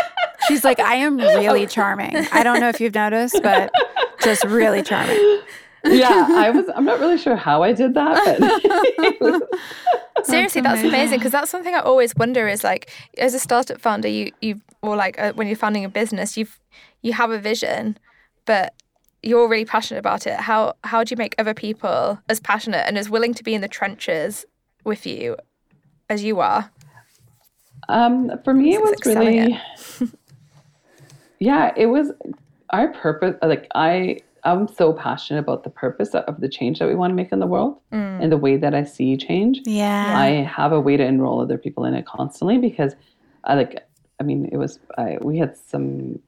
[0.48, 2.16] She's like, I am really charming.
[2.32, 3.70] I don't know if you've noticed, but
[4.22, 5.40] just really charming.
[5.84, 6.64] yeah, I was.
[6.74, 9.42] I'm not really sure how I did that, but was-
[10.24, 14.08] Seriously, that's amazing because that's something I always wonder is like as a startup founder,
[14.08, 16.58] you you or like uh, when you're founding a business, you've
[17.02, 17.96] you have a vision,
[18.44, 18.72] but
[19.22, 20.38] you're really passionate about it.
[20.38, 23.60] How how do you make other people as passionate and as willing to be in
[23.60, 24.44] the trenches
[24.84, 25.36] with you
[26.08, 26.70] as you are?
[27.88, 29.60] um, for me, it was It's excelling really.
[31.40, 32.10] Yeah, it was
[32.70, 33.36] our purpose.
[33.42, 37.14] Like I, I'm so passionate about the purpose of the change that we want to
[37.14, 39.60] make in the world and the way that I see change.
[39.64, 40.18] Yeah.
[40.18, 42.96] I have a way to enroll other people in it constantly because
[43.44, 43.86] I like,
[44.20, 46.18] I mean, it was, I, we had some,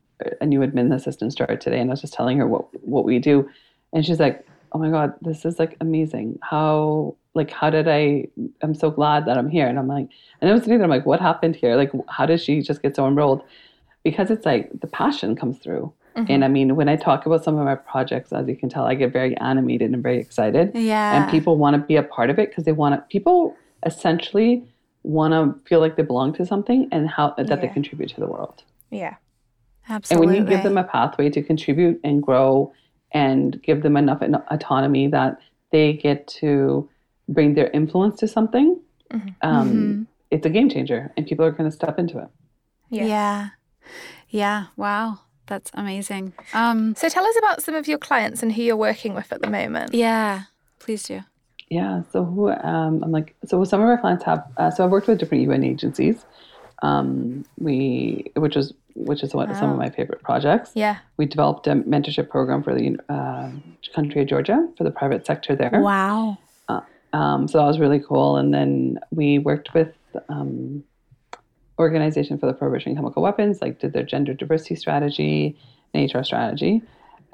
[0.41, 3.19] a new admin assistant started today and I was just telling her what, what we
[3.19, 3.49] do.
[3.93, 6.39] And she's like, oh my God, this is like amazing.
[6.43, 8.29] How, like, how did I,
[8.63, 9.67] I'm so glad that I'm here.
[9.67, 10.09] And I'm like,
[10.41, 11.77] and I was sitting there, I'm like, what happened here?
[11.77, 13.43] Like, how did she just get so enrolled?
[14.05, 15.93] Because it's like the passion comes through.
[16.17, 16.33] Mm-hmm.
[16.33, 18.85] And I mean, when I talk about some of my projects, as you can tell,
[18.85, 21.23] I get very animated and very excited yeah.
[21.23, 23.57] and people want to be a part of it because they want to people
[23.87, 24.65] essentially
[25.03, 28.27] want to feel like they belong to something and how that they contribute to the
[28.27, 29.17] world Yeah.
[29.89, 30.27] Absolutely.
[30.27, 32.73] and when you give them a pathway to contribute and grow
[33.13, 35.39] and give them enough autonomy that
[35.73, 36.89] they get to
[37.29, 38.79] bring their influence to something
[39.43, 40.07] um, Mhm.
[40.31, 42.29] it's a game changer and people are going to step into it
[42.91, 43.05] Yeah.
[43.07, 43.49] yeah.
[44.29, 44.65] Yeah.
[44.77, 45.19] Wow.
[45.47, 46.33] That's amazing.
[46.55, 49.43] Um, So tell us about some of your clients and who you're working with at
[49.43, 49.93] the moment.
[49.95, 50.43] yeah.
[50.79, 51.21] Please do.
[51.69, 52.03] Yeah.
[52.13, 55.09] So who um, I'm like so some of our clients have uh, so I've worked
[55.09, 56.25] with different UN agencies.
[56.83, 60.73] Um, we which is which is what some of my favorite projects.
[60.75, 60.99] Yeah.
[61.17, 63.51] We developed a mentorship program for the uh,
[63.95, 65.81] country of Georgia for the private sector there.
[65.81, 66.39] Wow.
[67.13, 68.37] Um, so that was really cool.
[68.37, 69.95] And then we worked with
[70.29, 70.85] um,
[71.79, 75.57] Organization for the Prohibition of Chemical Weapons, like did their gender diversity strategy
[75.95, 76.83] and HR strategy.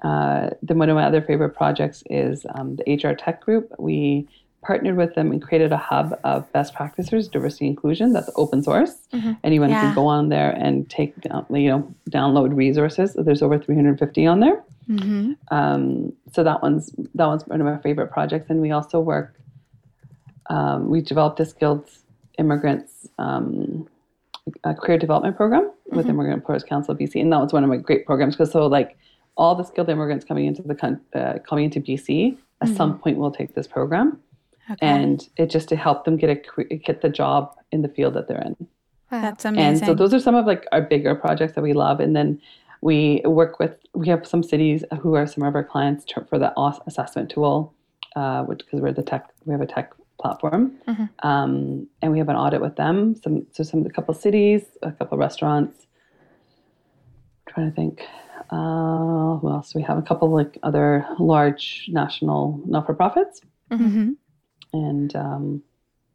[0.02, 3.72] Uh, then one of my other favorite projects is um, the HR Tech Group.
[3.78, 4.28] We
[4.66, 8.12] partnered with them and created a hub of best practices, diversity inclusion.
[8.12, 8.94] That's open source.
[9.44, 9.80] Anyone Yeah.
[9.82, 13.14] can go on there and take down, you know, download resources.
[13.26, 14.58] There's over 350 on there.
[14.90, 15.32] Mm-hmm.
[15.56, 18.50] Um, so that one's that one's one of my favorite projects.
[18.50, 19.28] And we also work.
[20.48, 21.88] Um, we developed a skilled
[22.38, 23.88] immigrants um,
[24.62, 25.64] a career development program
[25.96, 28.52] with Immigrant Employment Council of BC, and that was one of my great programs because
[28.52, 28.96] so like
[29.36, 30.76] all the skilled immigrants coming into the
[31.14, 34.18] uh, coming into BC at some point will take this program,
[34.68, 34.86] Okay.
[34.86, 38.26] and it just to help them get a get the job in the field that
[38.26, 38.56] they're in.
[39.12, 39.22] Wow.
[39.22, 39.66] That's amazing.
[39.66, 42.00] And so those are some of like our bigger projects that we love.
[42.00, 42.40] And then
[42.80, 46.52] we work with we have some cities who are some of our clients for the
[46.86, 47.72] assessment tool,
[48.16, 50.72] uh, which because we're the tech we have a tech platform,
[51.22, 53.14] um, and we have an audit with them.
[53.22, 55.86] Some so some a couple cities, a couple restaurants.
[57.46, 58.02] I'm trying to think.
[58.50, 59.74] Uh, who else?
[59.74, 63.40] We have a couple like other large national not for profits,
[63.72, 64.12] hmm
[64.72, 65.62] and um,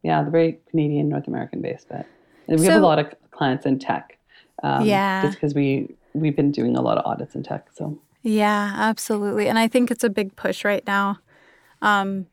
[0.02, 1.88] yeah, they're very Canadian, North American based.
[1.88, 2.06] But
[2.48, 4.18] we have a lot of clients in tech.
[4.62, 5.22] Um, Yeah.
[5.22, 7.68] just because we we've been doing a lot of audits in tech.
[7.74, 9.48] So Yeah, absolutely.
[9.48, 11.18] And I think it's a big push right now,
[11.80, 12.26] um,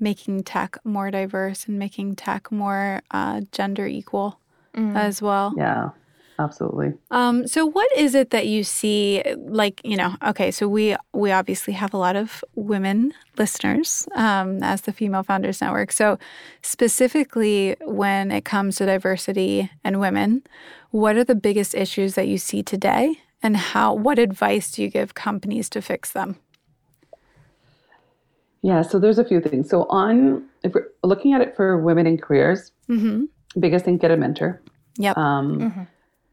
[0.00, 4.40] making tech more diverse and making tech more uh, gender equal
[4.74, 4.96] mm.
[4.96, 5.54] as well.
[5.56, 5.90] Yeah.
[6.40, 6.92] Absolutely.
[7.10, 9.22] Um, so, what is it that you see?
[9.36, 14.62] Like, you know, okay, so we we obviously have a lot of women listeners um,
[14.62, 15.90] as the Female Founders Network.
[15.90, 16.16] So,
[16.62, 20.44] specifically when it comes to diversity and women,
[20.90, 23.92] what are the biggest issues that you see today, and how?
[23.94, 26.36] What advice do you give companies to fix them?
[28.62, 29.68] Yeah, so there's a few things.
[29.70, 33.24] So, on if we're looking at it for women in careers, mm-hmm.
[33.58, 34.62] biggest thing: get a mentor.
[34.98, 35.18] Yep.
[35.18, 35.82] Um, mm-hmm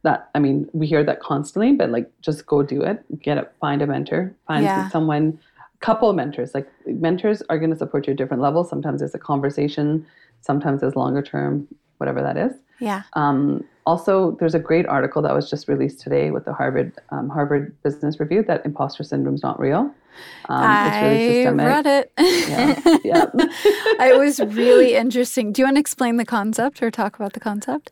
[0.05, 3.51] that i mean we hear that constantly but like just go do it get it
[3.59, 4.87] find a mentor find yeah.
[4.89, 5.37] someone
[5.81, 9.13] couple of mentors like mentors are going to support you at different levels sometimes it's
[9.13, 10.05] a conversation
[10.41, 15.33] sometimes it's longer term whatever that is yeah um, also there's a great article that
[15.33, 19.43] was just released today with the harvard um, harvard business review that imposter syndrome is
[19.43, 19.93] not real
[20.47, 22.11] um, I really read it.
[22.17, 23.25] yeah, yeah.
[23.35, 25.51] it was really interesting.
[25.51, 27.91] Do you want to explain the concept or talk about the concept?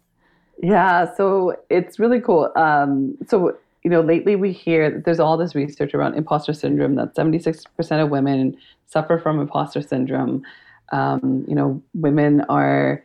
[0.62, 2.52] Yeah, so it's really cool.
[2.56, 7.16] Um, so, you know, lately we hear there's all this research around imposter syndrome that
[7.16, 7.66] 76%
[8.04, 10.44] of women suffer from imposter syndrome.
[10.92, 13.04] Um, you know, women are,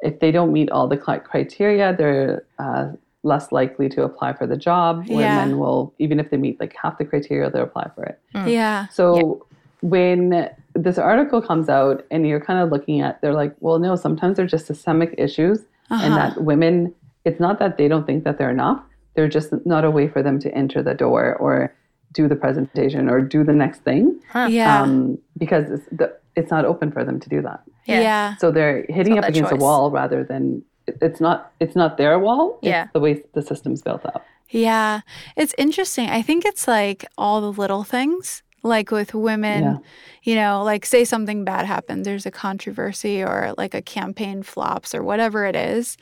[0.00, 2.90] if they don't meet all the criteria, they're uh,
[3.22, 5.04] less likely to apply for the job.
[5.06, 5.38] Yeah.
[5.44, 8.20] Women will, even if they meet like half the criteria, they'll apply for it.
[8.34, 8.52] Mm.
[8.52, 8.88] Yeah.
[8.88, 9.88] So, yeah.
[9.88, 13.96] when this article comes out and you're kind of looking at, they're like, well, no,
[13.96, 16.04] sometimes they're just systemic issues uh-huh.
[16.04, 18.80] and that women it's not that they don't think that they're enough.
[19.14, 21.74] They're just not a way for them to enter the door or
[22.12, 24.18] do the presentation or do the next thing.
[24.30, 24.48] Huh.
[24.50, 24.82] yeah.
[24.82, 27.62] Um, because it's, the, it's not open for them to do that.
[27.84, 28.36] Yeah, yeah.
[28.36, 29.60] so they're hitting up against choice.
[29.60, 32.58] a wall rather than it's not it's not their wall.
[32.62, 32.88] Yeah.
[32.92, 34.24] the way the system's built up.
[34.50, 35.00] Yeah.
[35.36, 36.08] It's interesting.
[36.08, 39.78] I think it's like all the little things like with women yeah.
[40.22, 44.94] you know like say something bad happens there's a controversy or like a campaign flops
[44.94, 45.96] or whatever it is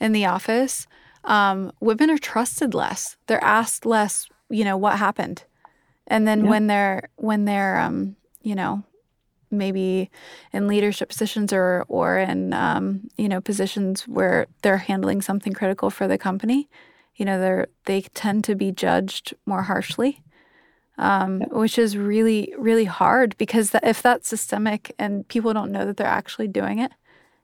[0.00, 0.86] in the office
[1.24, 5.44] um, women are trusted less they're asked less you know what happened
[6.06, 6.50] and then yeah.
[6.50, 8.82] when they're when they're um, you know
[9.50, 10.10] maybe
[10.52, 15.90] in leadership positions or or in um, you know positions where they're handling something critical
[15.90, 16.68] for the company
[17.14, 20.22] you know they're they tend to be judged more harshly
[21.02, 25.84] um, which is really, really hard because that, if that's systemic and people don't know
[25.84, 26.92] that they're actually doing it,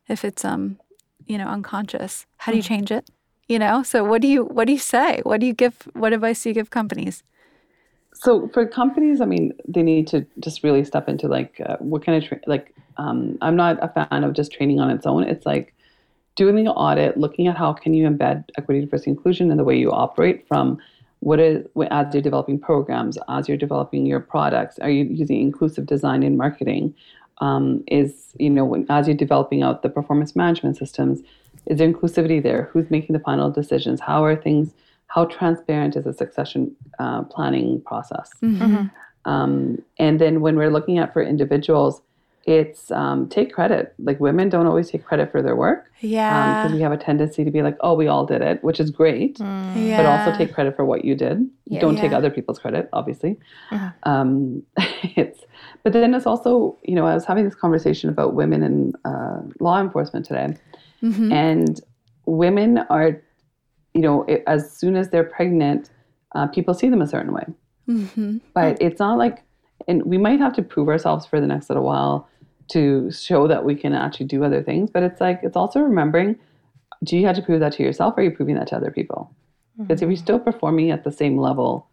[0.09, 0.79] if it's um,
[1.27, 2.75] you know, unconscious, how do you mm-hmm.
[2.75, 3.11] change it?
[3.49, 5.23] You know, so what do you what do you say?
[5.25, 5.89] What do you give?
[5.95, 7.25] What advice do you give companies?
[8.15, 12.07] So for companies, I mean, they need to just really step into like uh, what
[12.07, 12.73] kind of tra- like.
[12.97, 15.25] Um, I'm not a fan of just training on its own.
[15.25, 15.75] It's like
[16.37, 19.77] doing the audit, looking at how can you embed equity, diversity, inclusion in the way
[19.77, 20.79] you operate from
[21.21, 25.87] what is as you're developing programs as you're developing your products are you using inclusive
[25.87, 26.95] design in marketing?
[27.41, 31.23] Um, is you know when, as you're developing out the performance management systems
[31.67, 32.71] is there inclusivity there?
[32.73, 34.01] Who's making the final decisions?
[34.01, 34.75] How are things
[35.09, 38.31] how transparent is the succession uh, planning process?
[38.43, 38.87] Mm-hmm.
[39.31, 42.01] um, and then when we're looking at for individuals
[42.49, 43.93] it's um, take credit.
[43.99, 45.93] Like women don't always take credit for their work.
[46.01, 46.63] Yeah.
[46.63, 48.81] Because um, we have a tendency to be like, oh, we all did it, which
[48.81, 49.39] is great.
[49.39, 49.87] Mm.
[49.87, 49.99] Yeah.
[49.99, 51.47] But also take credit for what you did.
[51.67, 51.81] Yeah.
[51.81, 52.01] Don't yeah.
[52.01, 53.37] take other people's credit, obviously.
[53.71, 53.91] Uh-huh.
[54.05, 54.63] Um,
[55.15, 55.41] it's,
[55.83, 59.43] but then it's also, you know, I was having this conversation about women in uh,
[59.61, 60.57] law enforcement today.
[61.03, 61.31] Mm-hmm.
[61.31, 61.81] And
[62.25, 63.23] women are,
[63.93, 65.91] you know, it, as soon as they're pregnant,
[66.35, 67.45] uh, people see them a certain way.
[67.91, 68.39] Mm-hmm.
[68.55, 69.45] But it's not like,
[69.87, 72.27] and we might have to prove ourselves for the next little while
[72.69, 74.91] to show that we can actually do other things.
[74.91, 76.39] But it's like, it's also remembering
[77.05, 78.91] do you have to prove that to yourself or are you proving that to other
[78.91, 79.33] people?
[79.79, 80.11] Because mm-hmm.
[80.11, 81.87] if you're still performing at the same level,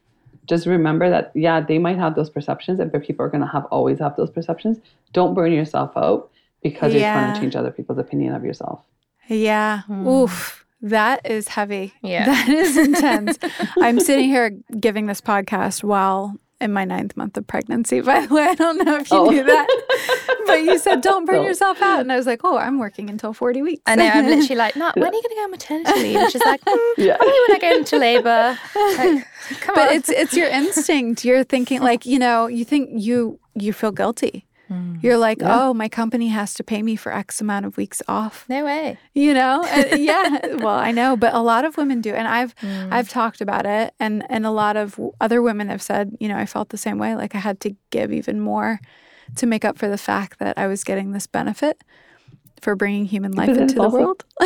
[0.47, 3.65] just remember that, yeah, they might have those perceptions, and people are going to have
[3.65, 4.79] always have those perceptions.
[5.13, 6.29] Don't burn yourself out
[6.61, 6.99] because yeah.
[6.99, 8.81] you're trying to change other people's opinion of yourself.
[9.27, 9.83] Yeah.
[9.87, 10.07] Mm.
[10.07, 10.65] Oof.
[10.81, 11.93] That is heavy.
[12.01, 12.25] Yeah.
[12.45, 13.39] That is intense.
[13.81, 18.01] I'm sitting here giving this podcast while in my ninth month of pregnancy.
[18.01, 19.29] By the way, I don't know if you oh.
[19.29, 19.67] knew that,
[20.45, 23.33] but you said don't burn yourself out, and I was like, oh, I'm working until
[23.33, 23.81] 40 weeks.
[23.85, 24.05] I know.
[24.07, 24.95] I'm literally like, not.
[24.95, 26.15] When are you going to go on maternity leave?
[26.17, 27.17] And she's like, mm, yeah.
[27.17, 28.59] probably when I go into labor.
[28.75, 29.27] Like,
[29.61, 29.95] come but on.
[29.95, 31.25] it's it's your instinct.
[31.25, 35.03] You're thinking like you know you think you you feel guilty Mm.
[35.03, 35.67] You're like, yeah.
[35.67, 38.45] oh, my company has to pay me for X amount of weeks off.
[38.49, 38.97] No way.
[39.13, 39.63] You know?
[39.95, 40.55] yeah.
[40.55, 42.91] Well, I know, but a lot of women do, and I've mm.
[42.91, 46.37] I've talked about it, and and a lot of other women have said, you know,
[46.37, 47.15] I felt the same way.
[47.15, 48.79] Like I had to give even more
[49.35, 51.83] to make up for the fact that I was getting this benefit
[52.61, 54.25] for bringing human life into the also, world.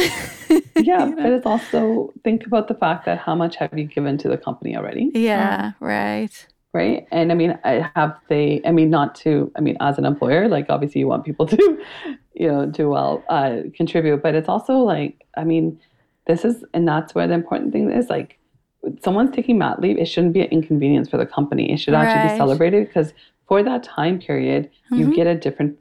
[0.76, 1.16] yeah, you know?
[1.16, 4.38] but it's also think about the fact that how much have you given to the
[4.38, 5.12] company already?
[5.14, 6.48] Yeah, right.
[6.74, 10.06] right and i mean i have they i mean not to i mean as an
[10.06, 11.58] employer like obviously you want people to
[12.36, 15.80] you know do well uh, contribute but it's also like i mean
[16.28, 18.38] this is and that's where the important thing is like
[19.04, 22.22] someone's taking mat leave it shouldn't be an inconvenience for the company it should actually
[22.22, 22.34] Right.
[22.34, 23.14] be celebrated because
[23.50, 25.16] for that time period you Mhm.
[25.20, 25.72] get a different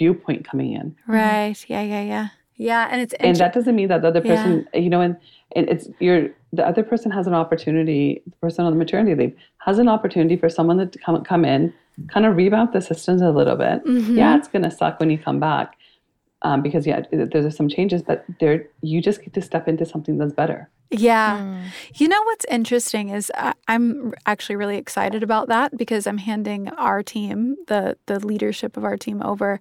[0.00, 1.58] viewpoint coming in Right.
[1.68, 1.82] Yeah.
[1.82, 2.02] Yeah.
[2.14, 2.26] Yeah.
[2.68, 2.88] Yeah.
[2.90, 4.30] And it's and that doesn't mean that the other Yeah.
[4.34, 4.52] person
[4.84, 5.16] you know and,
[5.56, 6.28] and it's you're
[6.58, 9.34] the other person has an opportunity the person on the maternity leave
[9.66, 11.72] has an opportunity for someone to come come in
[12.14, 14.16] kind of revamp the systems a little bit Mhm.
[14.20, 15.68] yeah it's going to suck when you come back
[16.46, 17.00] um, because yeah
[17.32, 18.56] there's some changes but there
[18.92, 21.38] you just get to step into something that's better Yeah.
[21.38, 21.64] Mm.
[21.96, 26.68] You know what's interesting is I, I'm actually really excited about that because I'm handing
[26.70, 29.60] our team, the the leadership of our team, over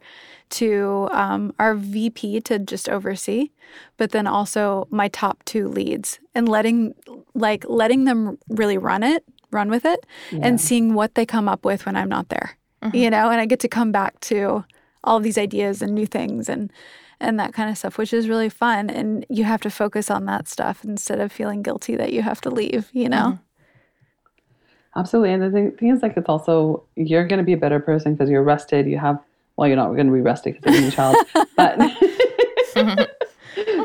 [0.52, 3.50] to um, our VP to just oversee,
[3.98, 6.96] but then also my top two leads and letting
[7.34, 10.06] like letting them really run it, run with it,
[10.44, 12.58] and seeing what they come up with when I'm not there.
[12.94, 14.64] You know, and I get to come back to
[15.04, 16.72] all these ideas and new things and
[17.20, 18.90] and that kind of stuff, which is really fun.
[18.90, 22.42] And you have to focus on that stuff instead of feeling guilty that you have
[22.42, 23.18] to leave, you know?
[23.18, 25.00] Mm-hmm.
[25.00, 27.80] absolutely and the thing, thing is like it's also you're going to be a better
[27.80, 29.20] person because you're rested you have
[29.56, 31.16] well you're not going to be rested because you're a new child
[31.56, 31.78] but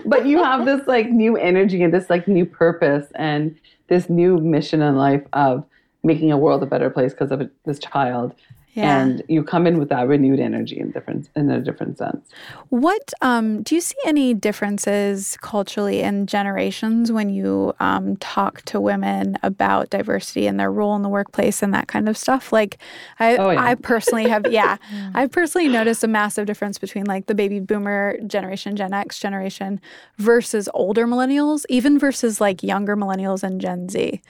[0.07, 3.55] but you have this like new energy and this like new purpose and
[3.89, 5.65] this new mission in life of
[6.03, 8.35] making a world a better place because of this child
[8.75, 9.03] Yeah.
[9.03, 12.31] and you come in with that renewed energy in different in a different sense
[12.71, 18.81] What um, do you see any differences culturally in generations when you um, talk to
[18.81, 22.53] women about diversity and their role in the workplace and that kind of stuff?
[22.53, 22.79] Like,
[23.21, 23.63] I, Oh, yeah.
[23.63, 24.79] I personally have, yeah,
[25.15, 29.81] I personally noticed a massive difference between like the baby boomer generation, Gen X generation
[30.19, 34.21] versus older millennials, even versus like younger millennials and Gen Z.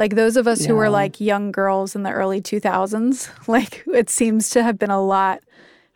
[0.00, 4.08] Like those of us who were like young girls in the early 2000s, like it
[4.08, 5.42] seems to have been a lot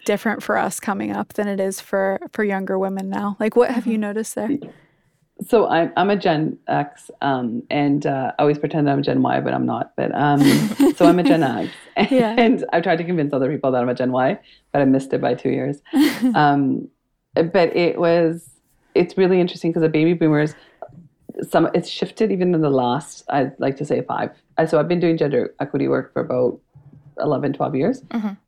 [0.04, 3.34] different for us coming up than it is for for younger women now.
[3.40, 4.50] Like what have you noticed there?
[5.46, 9.22] so I'm, I'm a Gen X, um, and uh, I always pretend I'm a Gen
[9.22, 9.92] Y, but I'm not.
[9.96, 10.40] But um,
[10.96, 12.66] so I'm a Gen X, and, Yeah.
[12.72, 14.38] I've tried to convince other people that I'm a Gen Y,
[14.72, 15.78] but I missed it by two years.
[16.34, 16.88] um,
[17.34, 18.48] but it was,
[18.94, 20.54] it's really interesting because the baby boomers,
[21.42, 24.30] some it's shifted even in the last, I'd like to say five.
[24.68, 26.60] So I've been doing gender equity work for about
[27.20, 28.02] 11, 12 years.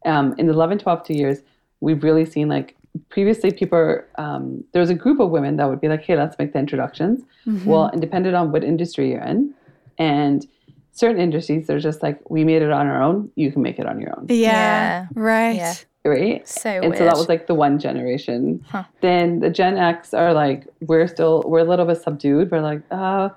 [0.05, 1.42] Um, in the 11, 12 two years,
[1.81, 2.77] we've really seen like
[3.11, 6.38] previously people um, there was a group of women that would be like hey let's
[6.38, 7.22] make the introductions
[7.66, 9.53] well and depended on what industry you're in
[9.99, 10.46] and
[10.92, 13.85] certain industries they're just like we made it on our own you can make it
[13.87, 15.07] on your own Yeah, Yeah.
[15.14, 15.57] right.
[15.57, 15.75] Yeah.
[16.07, 16.47] Right?
[16.49, 16.99] So and weird.
[16.99, 18.64] so that was like the one generation.
[18.69, 18.85] Huh.
[19.01, 22.51] then the gen x are like we're still we're a little bit subdued.
[22.51, 23.31] We're like uh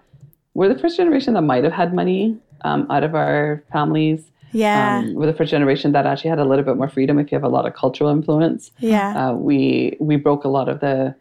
[0.54, 4.32] we're the first generation that might have had money um, out of our families.
[4.52, 7.20] Yeah, um, we're the first generation that actually had a little bit more freedom.
[7.20, 10.68] If you have a lot of cultural influence yeah, uh, we we broke a lot
[10.68, 11.16] of the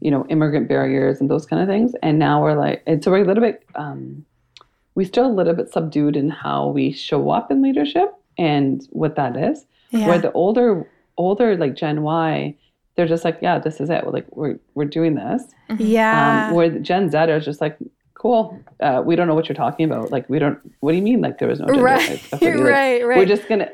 [0.00, 1.94] you know immigrant barriers and those kind of things.
[2.02, 4.24] And now we're like and so we're a little bit um,
[4.94, 9.16] we still a little bit subdued in how we show up in leadership and what
[9.16, 10.08] that is yeah.
[10.08, 12.56] where the older older like gen y
[12.96, 15.44] they're just like yeah this is it we're like we're, we're doing this
[15.78, 16.48] yeah.
[16.48, 17.76] um, where the gen z are just like
[18.14, 21.02] cool uh, we don't know what you're talking about like we don't what do you
[21.02, 22.22] mean like there was no gender right.
[22.32, 23.18] Like, right, right.
[23.18, 23.68] we're just gonna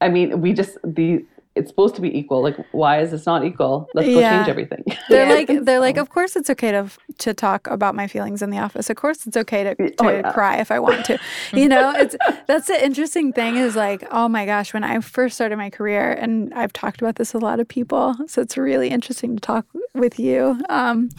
[0.00, 3.44] i mean we just the it's supposed to be equal like why is this not
[3.44, 4.38] equal let's go Yeah.
[4.38, 5.34] change everything they're Yeah.
[5.34, 6.88] like they're like of course it's okay to
[7.18, 10.08] to talk about my feelings in the office of course it's okay to, to Oh,
[10.10, 10.32] yeah.
[10.32, 11.18] cry if i want to
[11.52, 15.34] you know it's that's the interesting thing is like oh my gosh when i first
[15.34, 18.56] started my career and i've talked about this with a lot of people so it's
[18.56, 21.10] really interesting to talk with you um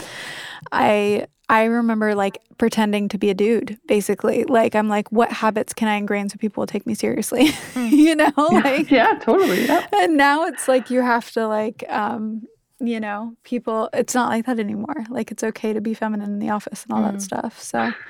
[0.71, 4.43] i i remember like pretending to be a dude basically.
[4.45, 7.51] Like i'm like what habits can i ingrain so people will take me seriously?
[7.75, 9.87] You know like yeah totally yeah.
[9.93, 12.43] And now it's like you have to like um
[12.79, 15.05] you know people it's not like that anymore.
[15.09, 17.91] Like it's okay to be feminine in the office and all that stuff so.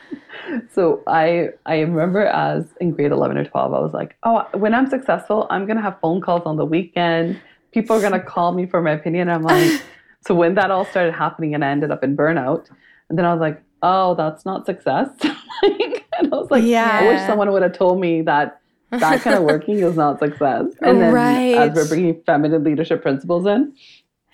[0.71, 4.73] So i i remember as in grade 11 or 12 i was like oh when
[4.73, 7.39] i'm successful i'm gonna have phone calls on the weekend.
[7.71, 9.29] People are gonna call me for my opinion.
[9.29, 9.81] I'm like
[10.25, 12.69] so when that all started happening and i ended up in burnout
[13.18, 15.09] then i was like oh that's not success.
[15.64, 18.59] Like, and i was like i wish someone would have told me that
[18.91, 20.66] that kind of working is not success.
[20.82, 21.55] And then Right.
[21.55, 23.74] as we're bringing feminine leadership principles in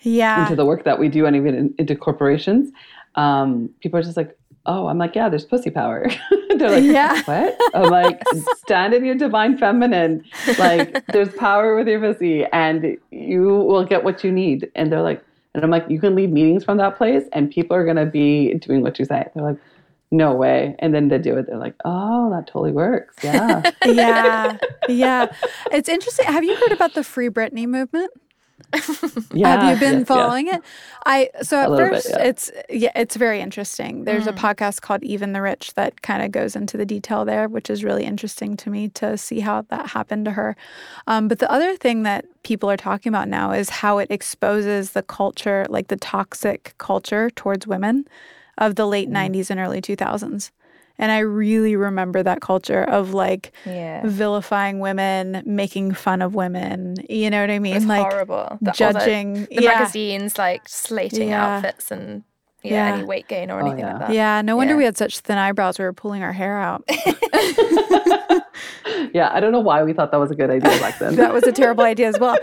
[0.02, 0.42] yeah.
[0.42, 2.72] into the work that we do and even in, into corporations
[3.16, 6.08] um, people are just like oh i'm like yeah there's pussy power.
[6.58, 7.22] They're like Yeah.
[7.24, 7.58] what?
[7.74, 8.22] I'm like
[8.58, 10.26] stand in your divine feminine.
[10.58, 14.70] Like there's power with your pussy and you will get what you need.
[14.76, 15.24] And they're like
[15.64, 18.06] and i'm like you can lead meetings from that place and people are going to
[18.06, 19.58] be doing what you say they're like
[20.12, 20.76] no way.
[20.80, 21.48] And then they do it.
[21.48, 23.16] They're like, oh, that totally works.
[23.24, 23.70] Yeah.
[23.86, 24.58] yeah.
[24.88, 25.32] Yeah.
[25.72, 26.26] It's interesting.
[26.26, 28.12] Have you heard about the Free Britney movement?
[29.34, 29.62] Yeah.
[29.62, 30.58] Have you been yes, following yes.
[30.58, 30.64] it?
[31.06, 32.24] I so at little bit, first yeah.
[32.24, 34.04] it's yeah, it's very interesting.
[34.04, 37.48] There's a podcast called Even the Rich that kind of goes into the detail there,
[37.48, 40.56] which is really interesting to me to see how that happened to her.
[41.08, 44.92] Um, but the other thing that people are talking about now is how it exposes
[44.92, 48.06] the culture, like the toxic culture towards women
[48.58, 49.32] of the late Mm.
[49.32, 50.52] 90s and early 2000s.
[51.00, 54.02] And I really remember that culture of like Yeah.
[54.06, 56.96] vilifying women, making fun of women.
[57.10, 57.78] You know what I mean?
[57.78, 58.58] It's like horrible.
[58.62, 59.34] The, all the- judging.
[59.46, 59.80] the, yeah.
[59.80, 62.24] magazines like slating outfits and
[62.64, 62.94] yeah, Yeah.
[62.96, 63.94] any weight gain or Oh, anything yeah.
[63.98, 64.14] like that.
[64.14, 64.78] Yeah, no wonder Yeah.
[64.80, 65.78] we had such thin eyebrows.
[65.80, 66.84] We were pulling our hair out.
[69.14, 69.30] yeah.
[69.34, 71.16] I don't know why we thought that was a good idea back then.
[71.16, 72.38] that was a terrible idea as well.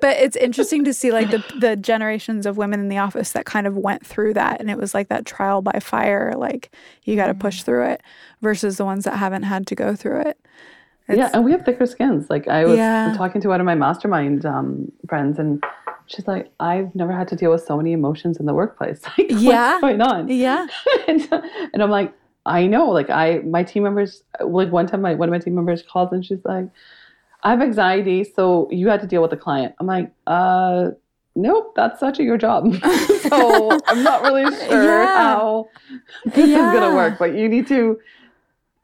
[0.00, 3.46] But it's interesting to see like the the generations of women in the office that
[3.46, 6.32] kind of went through that, and it was like that trial by fire.
[6.36, 6.70] Like
[7.04, 8.02] you got to push through it,
[8.40, 10.38] versus the ones that haven't had to go through it.
[11.08, 11.30] yeah.
[11.32, 12.28] And we have thicker skins.
[12.30, 13.14] Like I was Yeah.
[13.16, 15.62] talking to one of my mastermind um, friends and
[16.12, 19.00] she's like, I've never had to deal with so many emotions in the workplace.
[19.18, 19.72] Like, Yeah.
[19.72, 20.28] what's going on?
[20.28, 20.66] Yeah,
[21.08, 21.28] and,
[21.72, 22.12] and I'm like,
[22.46, 25.54] I know, like I, my team members, like one time, my one of my team
[25.54, 26.66] members called and she's like,
[27.44, 29.74] I have anxiety, so you had to deal with the client.
[29.80, 30.90] I'm like, uh,
[31.34, 32.72] nope, that's actually your job.
[33.28, 35.16] so I'm not really sure Yeah.
[35.16, 35.70] how
[36.24, 37.98] this is gonna work, but you need to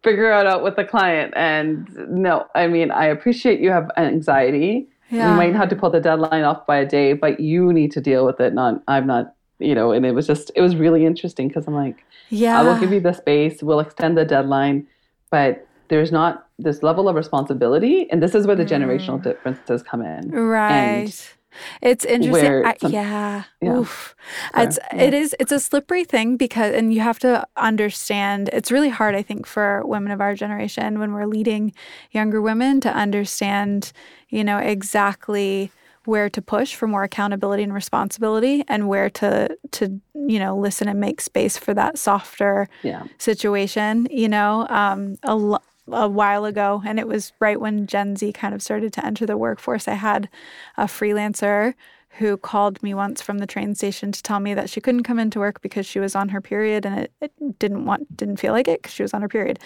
[0.05, 1.33] figure it out with the client.
[1.37, 4.89] And no, I mean, I appreciate you have anxiety.
[5.11, 7.93] Yeah, You might have to pull the deadline off by a day, but you need
[7.93, 8.53] to deal with it.
[8.55, 9.93] Not, I'm not, you know.
[9.93, 12.05] And it was just, it was really interesting because I'm like.
[12.29, 12.61] yeah.
[12.61, 13.63] I will give you the space.
[13.63, 14.87] We'll extend the deadline,
[15.31, 19.23] but there's not this level of responsibility, and this is where the generational mm.
[19.23, 20.31] differences come in.
[20.31, 21.37] Right.
[21.83, 22.65] It's interesting.
[22.65, 23.45] I, yeah.
[23.61, 23.79] Yeah.
[23.79, 24.15] Oof.
[24.55, 28.71] So, It's it is it's a slippery thing because and you have to understand it's
[28.71, 31.73] really hard I think for women of our generation when we're leading
[32.13, 33.93] younger women to understand,
[34.29, 35.71] you know, exactly
[36.05, 40.89] where to push for more accountability and responsibility and where to to you know listen
[40.89, 45.59] and make space for that softer Yeah, situation, you know, um, a,
[45.91, 46.82] a while ago.
[46.84, 49.89] And it was right when Gen Z kind of started to enter the workforce.
[49.89, 50.28] I had
[50.76, 51.74] a freelancer
[52.12, 55.18] who called me once from the train station to tell me that she couldn't come
[55.18, 58.53] into work because she was on her period and it, it didn't want didn't feel
[58.53, 59.59] like it because she was on her period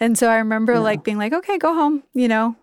[0.00, 2.56] and so i remember like being like okay go home you know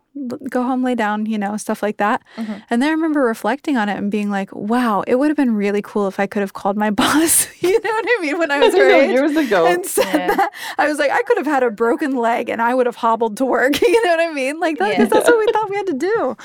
[0.50, 2.54] go home lay down you know stuff like that mm-hmm.
[2.70, 5.56] and then i remember reflecting on it and being like wow it would have been
[5.56, 8.52] really cool if i could have called my boss you know what i mean when
[8.52, 9.66] i was her age years ago.
[9.66, 10.36] and said Yeah.
[10.36, 10.52] that.
[10.78, 13.38] I was like, I could have had a broken leg and I would have hobbled
[13.38, 13.80] to work.
[13.82, 14.60] You know what I mean?
[14.60, 14.98] Like that, Yeah.
[15.00, 16.38] 'cause that's what we thought we had to do.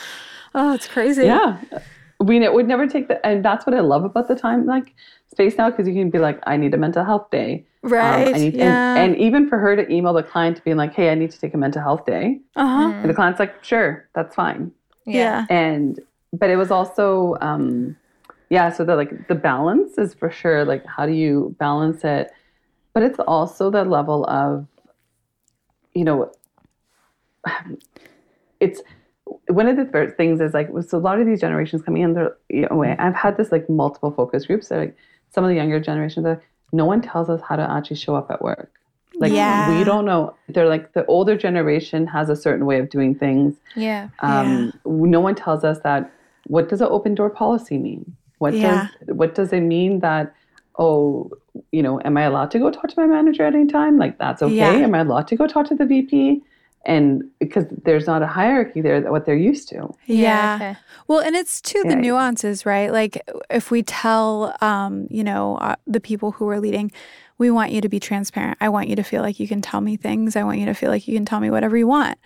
[0.54, 1.24] Oh, it's crazy.
[1.24, 1.58] yeah.
[2.20, 4.94] We ne- would never take the, and that's what I love about the time like
[5.30, 7.64] space now because you can be like, I need a mental health day.
[7.84, 8.34] Um, Right.
[8.34, 8.96] I need, yeah.
[8.96, 11.30] and, and even for her to email the client to be like, hey, I need
[11.32, 12.40] to take a mental health day.
[12.56, 12.92] uh-huh.
[12.94, 14.72] And the client's like, sure, that's fine.
[15.06, 15.44] Yeah.
[15.50, 16.00] and
[16.32, 17.94] but it was also um
[18.50, 22.30] yeah so the like the balance is for sure like how do you balance it
[22.92, 24.66] but it's also the level of
[25.94, 26.32] you know
[28.60, 28.80] it's
[29.48, 32.14] one of the first things is like so a lot of these generations coming in
[32.14, 34.96] they're you know i've had this like multiple focus groups that like
[35.30, 38.30] some of the younger generations are no one tells us how to actually show up
[38.30, 38.70] at work
[39.20, 39.68] like Yeah.
[39.68, 43.54] we don't know they're like the older generation has a certain way of doing things
[43.76, 44.08] Yeah.
[44.20, 46.10] um, no one tells us that
[46.46, 48.88] what does an open door policy mean what Yeah.
[49.06, 50.34] does what does it mean that
[50.78, 51.30] oh
[51.70, 54.18] you know am i allowed to go talk to my manager at any time like
[54.18, 54.84] that's okay Yeah.
[54.84, 56.42] am i allowed to go talk to the vp
[56.86, 59.76] and because there's not a hierarchy there that what they're used to
[60.06, 60.56] Yeah.
[60.56, 60.76] okay.
[61.08, 62.92] Well, and it's to the nuances, right?
[62.92, 66.92] Like if we tell, um, you know, uh, the people who are leading,
[67.36, 68.58] we want you to be transparent.
[68.60, 70.36] I want you to feel like you can tell me things.
[70.36, 72.16] I want you to feel like you can tell me whatever you want.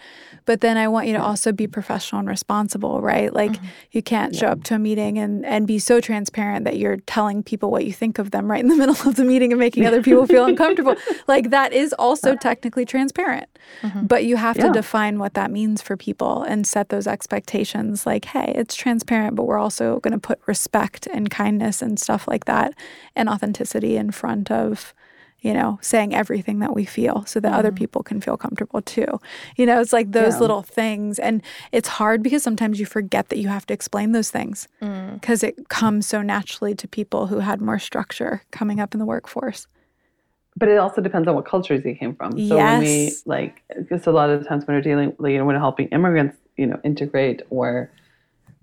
[0.44, 3.32] But then I want you to also be professional and responsible, right?
[3.32, 3.66] Like mm-hmm.
[3.92, 7.42] you can't show up to a meeting and, and be so transparent that you're telling
[7.42, 9.86] people what you think of them right in the middle of the meeting and making
[9.86, 10.96] other people feel uncomfortable.
[11.26, 13.46] Like that is also uh, technically transparent.
[13.82, 14.06] Mm-hmm.
[14.06, 18.24] But you have to define what that means for people and set those expectations like,
[18.24, 22.46] hey, it's transparent, but we're also going to put respect and kindness and stuff like
[22.46, 22.72] that
[23.14, 24.94] and authenticity in front of,
[25.40, 29.20] you know, saying everything that we feel so that other people can feel comfortable too.
[29.56, 30.40] You know, it's like those Yeah.
[30.40, 31.18] little things.
[31.20, 34.66] And it's hard because sometimes you forget that you have to explain those things
[35.14, 39.06] because it comes so naturally to people who had more structure coming up in the
[39.06, 39.66] workforce.
[40.56, 43.22] but it also depends on what cultures you came from so when we Yes.
[43.26, 45.86] like because a lot of the times when we're dealing like, you know when helping
[45.88, 47.90] immigrants you know integrate or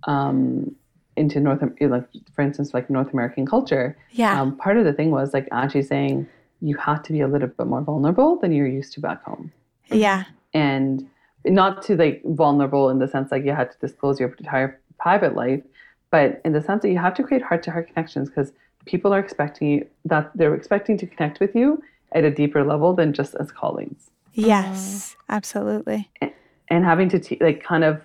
[0.03, 0.75] um
[1.15, 4.41] into north like for instance like north american culture Yeah.
[4.41, 6.27] um, part of the thing was like actually saying
[6.65, 9.51] you have to be a little bit more vulnerable than you're used to back home.
[9.91, 10.23] Yeah.
[10.53, 11.07] And
[11.45, 15.35] not to like vulnerable in the sense like you had to disclose your entire private
[15.35, 15.61] life,
[16.09, 18.51] but in the sense that you have to create heart to heart connections because
[18.85, 21.81] people are expecting you that they're expecting to connect with you
[22.13, 24.09] at a deeper level than just as colleagues.
[24.33, 26.09] Yes, absolutely.
[26.21, 26.31] And,
[26.69, 28.01] and having to te- like kind of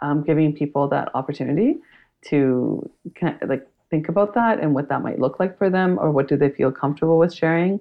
[0.00, 1.78] um, giving people that opportunity
[2.26, 5.98] to kind of, like think about that and what that might look like for them
[5.98, 7.80] or what do they feel comfortable with sharing.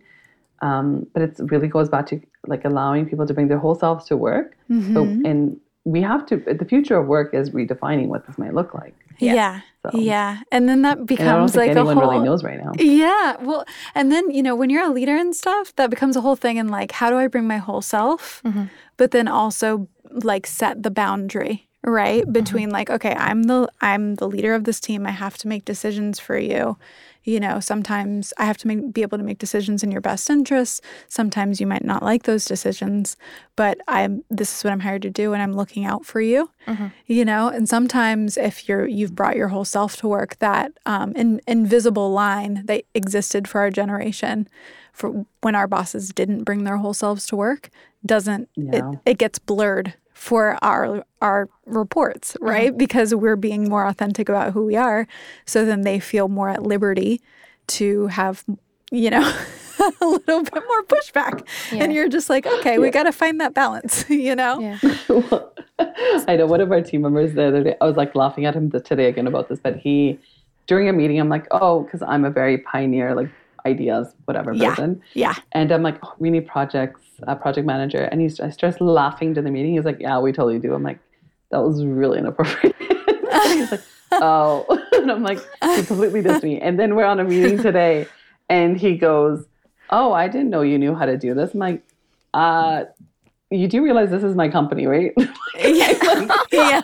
[0.62, 4.06] Um, but it really goes back to like allowing people to bring their whole selves
[4.06, 4.56] to work.
[4.70, 4.94] Mhm.
[4.94, 6.38] So, and we have to.
[6.38, 8.96] The future of work is redefining what this might look like.
[9.20, 9.62] yeah.
[9.84, 10.38] So, Yeah.
[10.52, 12.64] And then that and I don't becomes think like a anyone whole really knows right
[12.64, 12.72] now.
[12.78, 13.38] Yeah.
[13.42, 16.36] Well, and then, you know, when you're a leader and stuff, that becomes a whole
[16.36, 16.60] thing.
[16.60, 18.42] And like, how do I bring my whole self?
[18.46, 18.70] Mhm.
[18.98, 22.32] But then also like set the boundary, right?
[22.32, 25.08] Between like, okay, I'm the I'm the leader of this team.
[25.08, 26.78] I have to make decisions for you.
[27.24, 30.30] You know, sometimes I have to make, be able to make decisions in your best
[30.30, 30.82] interests.
[31.08, 33.16] Sometimes you might not like those decisions,
[33.56, 36.50] but I'm this is what I'm hired to do and I'm looking out for you
[37.08, 41.12] you know and sometimes if you're you've brought your whole self to work that um,
[41.16, 44.48] in, invisible line that existed for our generation
[44.94, 47.70] for when our bosses didn't bring their whole selves to work
[48.06, 48.92] doesn't Yeah.
[48.92, 52.52] it, it gets blurred for our our reports uh-huh.
[52.52, 52.78] right?
[52.78, 55.08] Because we're being more authentic about who we are.
[55.46, 57.22] So then they feel more at liberty
[57.68, 58.46] to have
[58.92, 59.22] you know
[59.80, 61.48] a little bit more pushback.
[61.72, 64.60] And you're just like okay we got to find that balance you know?
[64.60, 65.40] Yeah.
[66.28, 68.56] I know one of our team members the other day, I was like laughing at
[68.56, 70.20] him today again about this, but he,
[70.68, 73.30] during a meeting, I'm like, oh, because I'm a very pioneer, like
[73.66, 74.70] ideas, whatever Yeah.
[74.70, 75.02] person.
[75.16, 75.34] yeah.
[75.54, 78.04] And I'm like, oh, we need projects, a project manager.
[78.04, 79.76] And he's, I starts laughing to the meeting.
[79.76, 80.74] He's like, yeah, we totally do.
[80.74, 81.00] I'm like,
[81.52, 82.76] that was really inappropriate.
[82.80, 83.82] he's like,
[84.14, 84.66] oh.
[84.94, 86.60] and I'm like, he completely dissed me.
[86.60, 88.08] And then we're on a meeting today
[88.50, 89.46] and he goes,
[89.90, 91.54] oh, I didn't know you knew how to do this.
[91.54, 91.84] I'm like,
[92.34, 92.86] uh,
[93.50, 95.14] you do realize this is my company, right?
[95.58, 96.82] yeah yeah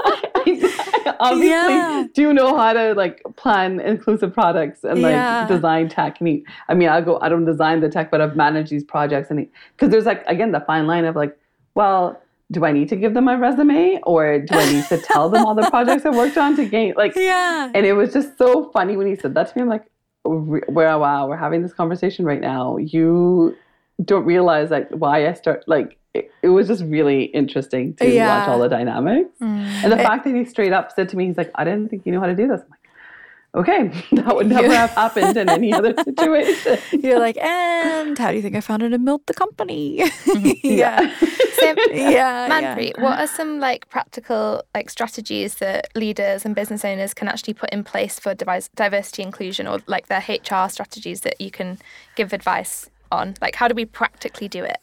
[1.21, 2.05] obviously Yeah.
[2.13, 5.47] do know how to like plan inclusive products and like Yeah.
[5.47, 6.45] design technique.
[6.69, 9.29] I mean, I go, I don't design the tech, but I've managed these projects.
[9.31, 11.37] And because there's like again the fine line of like,
[11.75, 15.29] well, do I need to give them my resume or do I need to tell
[15.29, 17.13] them all the projects I worked on to gain like?
[17.15, 17.69] Yeah.
[17.75, 19.63] And it was just so funny when he said that to me.
[19.63, 19.85] I'm like,
[20.25, 22.77] "Re- wow, wow, we're having this conversation right now.
[22.77, 23.55] You
[24.05, 28.39] don't realize like why I start like it, it was just really interesting to Yeah.
[28.39, 29.29] watch all the dynamics.
[29.41, 29.65] Mm.
[29.83, 32.05] And the fact that he straight up said to me, he's like, I didn't think
[32.05, 32.61] you knew how to do this.
[32.61, 32.79] I'm like,
[33.55, 33.81] okay,
[34.23, 36.77] that would never have happened in any other situation.
[36.91, 40.03] You're like, and how do you think I founded and built the company?
[40.63, 41.15] yeah.
[41.59, 42.47] So, Yeah.
[42.49, 47.53] Manpreet, what are some like practical like strategies that leaders and business owners can actually
[47.55, 51.79] put in place for device, diversity inclusion or like their HR strategies that you can
[52.15, 53.35] give advice on?
[53.41, 54.77] Like how do we practically do it?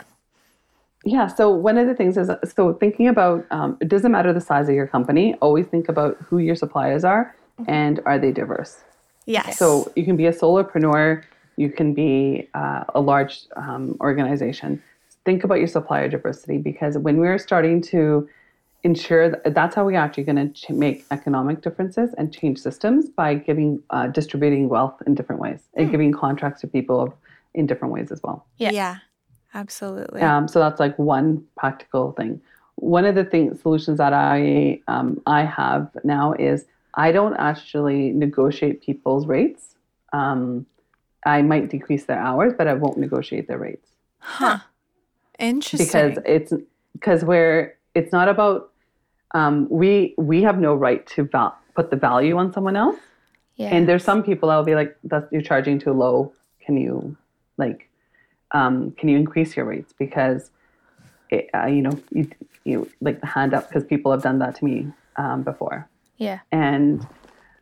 [1.05, 1.27] Yeah.
[1.27, 4.69] So one of the things is so thinking about um, it doesn't matter the size
[4.69, 5.35] of your company.
[5.41, 7.35] Always think about who your suppliers are
[7.67, 8.83] and are they diverse.
[9.27, 9.59] Yes.
[9.59, 11.23] So you can be a solopreneur,
[11.57, 14.83] you can be uh, a large um, organization.
[15.25, 18.29] Think about your supplier diversity because when we're starting to
[18.83, 23.09] ensure that that's how we're actually going to ch- make economic differences and change systems
[23.09, 27.17] by giving uh, distributing wealth in different ways and giving contracts to people
[27.55, 28.47] in different ways as well.
[28.59, 28.73] Yeah.
[28.73, 28.97] yeah.
[29.55, 30.21] Absolutely.
[30.21, 32.41] Um, so that's like one practical thing.
[32.77, 38.11] One of the things solutions that I um, I have now is I don't actually
[38.13, 39.77] negotiate people's rates.
[40.13, 40.67] Um,
[41.27, 43.89] I might decrease their hours, but I won't negotiate their rates
[44.19, 44.59] Huh.
[45.39, 45.87] Interesting.
[45.87, 46.53] because it's
[46.93, 48.71] because we're it's not about
[49.35, 52.97] um, we we have no right to val- put the value on someone else.
[53.57, 53.69] Yeah.
[53.75, 56.33] And there's some people I'll be like, "That's you're charging too low.
[56.65, 57.17] Can you,
[57.57, 57.89] like,
[58.55, 60.51] um, can you increase your rates?" Because,
[61.31, 62.31] it, uh, you know, you,
[62.65, 65.89] you like the hand up because people have done that to me um, before.
[66.17, 66.41] yeah.
[66.51, 67.07] And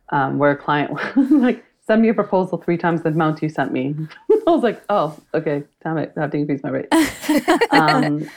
[0.09, 0.91] um, where a client
[1.31, 3.95] like send me a proposal three times the amount you sent me.
[4.47, 6.87] I was like, "Oh, okay, damn it, I have to increase my rate."
[7.71, 8.29] um,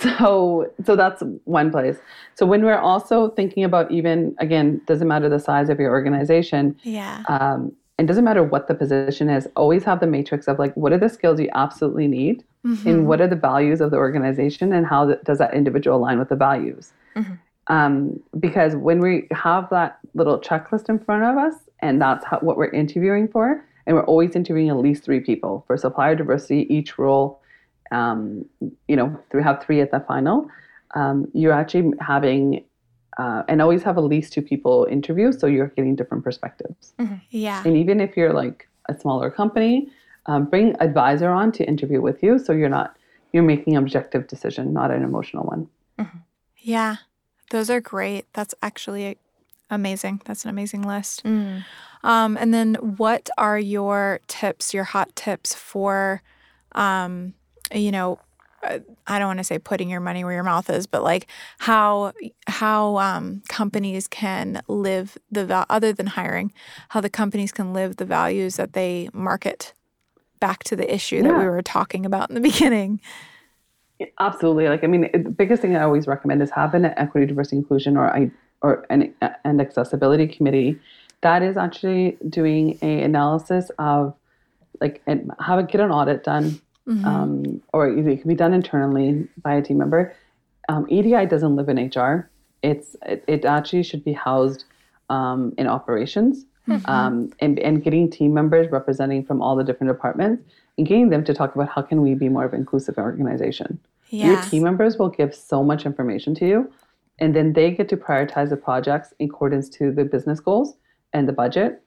[0.00, 1.96] so so that's one place.
[2.34, 6.76] So when we're also thinking about even again, doesn't matter the size of your organization
[6.82, 7.22] yeah.
[7.28, 10.92] um, and doesn't matter what the position is always have the matrix of like what
[10.92, 12.88] are the skills you absolutely need Mm-hmm.
[12.88, 16.28] and what are the values of the organization and how does that individual align with
[16.28, 16.92] the values
[17.66, 22.38] um, because when we have that little checklist in front of us and that's how,
[22.38, 26.72] what we're interviewing for and we're always interviewing at least three people for supplier diversity
[26.72, 27.40] each role
[27.90, 28.44] um,
[28.86, 30.46] you know we have three at the final
[30.94, 32.62] um, you're actually having
[33.18, 36.94] uh, and always have at least two people interview so you're getting different perspectives
[37.30, 37.62] Yeah.
[37.64, 39.90] and even if you're like a smaller company
[40.26, 42.96] um, bring advisor on to interview with you, so you're not
[43.32, 45.68] you're making an objective decision, not an emotional one.
[45.98, 46.18] Mm-hmm.
[46.58, 46.96] Yeah,
[47.50, 48.26] those are great.
[48.34, 49.18] That's actually
[49.70, 50.20] amazing.
[50.26, 51.24] That's an amazing list.
[51.24, 51.64] Mm.
[52.04, 56.22] Um, and then, what are your tips, your hot tips for,
[56.72, 57.34] um,
[57.74, 58.18] you know,
[58.62, 61.26] I don't want to say putting your money where your mouth is, but like
[61.58, 62.12] how
[62.46, 66.52] how um, companies can live the val- other than hiring,
[66.90, 69.74] how the companies can live the values that they market
[70.40, 71.22] back to the issue yeah.
[71.22, 73.00] that we were talking about in the beginning.
[74.18, 74.68] Absolutely.
[74.68, 77.96] Like I mean, the biggest thing I always recommend is have an equity, diversity, inclusion,
[77.96, 80.78] or I or an and accessibility committee
[81.22, 84.14] that is actually doing a analysis of
[84.80, 87.04] like and have a get an audit done mm-hmm.
[87.04, 90.14] um, or it can be done internally by a team member.
[90.68, 92.30] Um, EDI doesn't live in HR.
[92.62, 94.64] It's it, it actually should be housed
[95.10, 96.90] um, in operations mm-hmm.
[96.90, 100.42] Um, and and getting team members representing from all the different departments
[100.78, 103.78] and getting them to talk about how can we be more of an inclusive organization.
[104.08, 104.26] Yes.
[104.26, 106.72] Your team members will give so much information to you,
[107.18, 110.74] and then they get to prioritize the projects in accordance to the business goals
[111.12, 111.82] and the budget,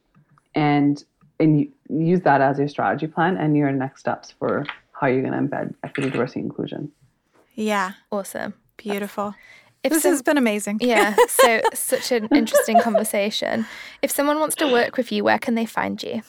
[0.55, 1.03] and
[1.39, 4.65] and use that as your strategy plan and your next steps for
[4.99, 6.91] how are you're going to embed equity, diversity, inclusion.
[7.55, 7.93] Yeah.
[8.11, 8.53] Awesome.
[8.77, 9.35] Beautiful.
[9.83, 10.79] If this some, has been amazing.
[10.81, 11.15] yeah.
[11.27, 13.67] So, such an interesting conversation.
[14.01, 16.23] If someone wants to work with you, where can they find you?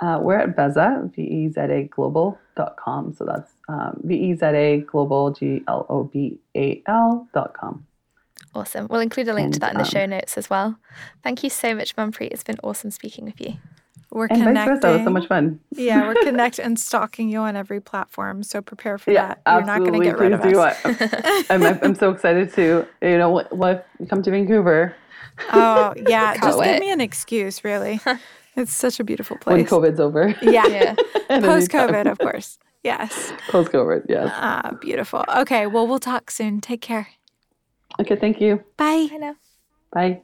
[0.00, 3.12] Uh, we're at Veza, V-E-Z-A global.com.
[3.12, 7.86] So that's um, V-E-Z-A global, G-L-O-B-A-L dot com.
[8.54, 8.86] Awesome.
[8.88, 10.78] We'll include a link and, to that in the um, show notes as well.
[11.22, 12.32] Thank you so much, Manpreet.
[12.32, 13.54] It's been awesome speaking with you.
[14.12, 14.74] We're and connecting.
[14.74, 14.88] Vice versa.
[14.88, 15.58] It was so much fun.
[15.70, 18.42] Yeah, we're connecting and stalking you on every platform.
[18.42, 19.42] So prepare for yeah, that.
[19.46, 19.84] You're absolutely.
[19.84, 21.50] not going to get rid Please of us.
[21.50, 24.94] I'm, I'm so excited to, you know, what, what come to Vancouver.
[25.50, 26.36] Oh, yeah.
[26.42, 26.72] Just wait.
[26.72, 28.00] give me an excuse, really.
[28.54, 29.70] It's such a beautiful place.
[29.70, 30.34] When COVID's over.
[30.42, 30.66] Yeah.
[30.66, 30.94] yeah.
[31.40, 32.58] Post COVID, of course.
[32.84, 33.32] Yes.
[33.48, 34.28] Post COVID, yes.
[34.30, 35.24] Ah, beautiful.
[35.36, 35.66] Okay.
[35.66, 36.60] Well, we'll talk soon.
[36.60, 37.08] Take care.
[37.98, 38.14] Okay.
[38.14, 38.62] Thank you.
[38.76, 39.08] Bye.
[39.10, 39.36] Bye now.
[39.90, 40.20] Bye.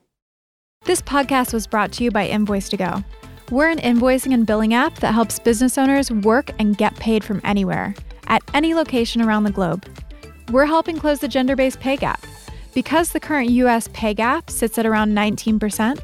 [0.84, 3.03] This podcast was brought to you by Invoice2Go.
[3.51, 7.40] We're an invoicing and billing app that helps business owners work and get paid from
[7.44, 7.94] anywhere,
[8.26, 9.86] at any location around the globe.
[10.51, 12.22] We're helping close the gender based pay gap.
[12.74, 15.99] Because the current US pay gap sits at around 19%,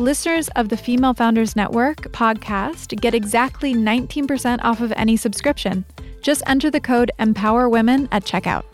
[0.00, 5.84] listeners of the Female Founders Network podcast get exactly 19% off of any subscription.
[6.20, 8.64] Just enter the code EMPOWERWOMEN at checkout.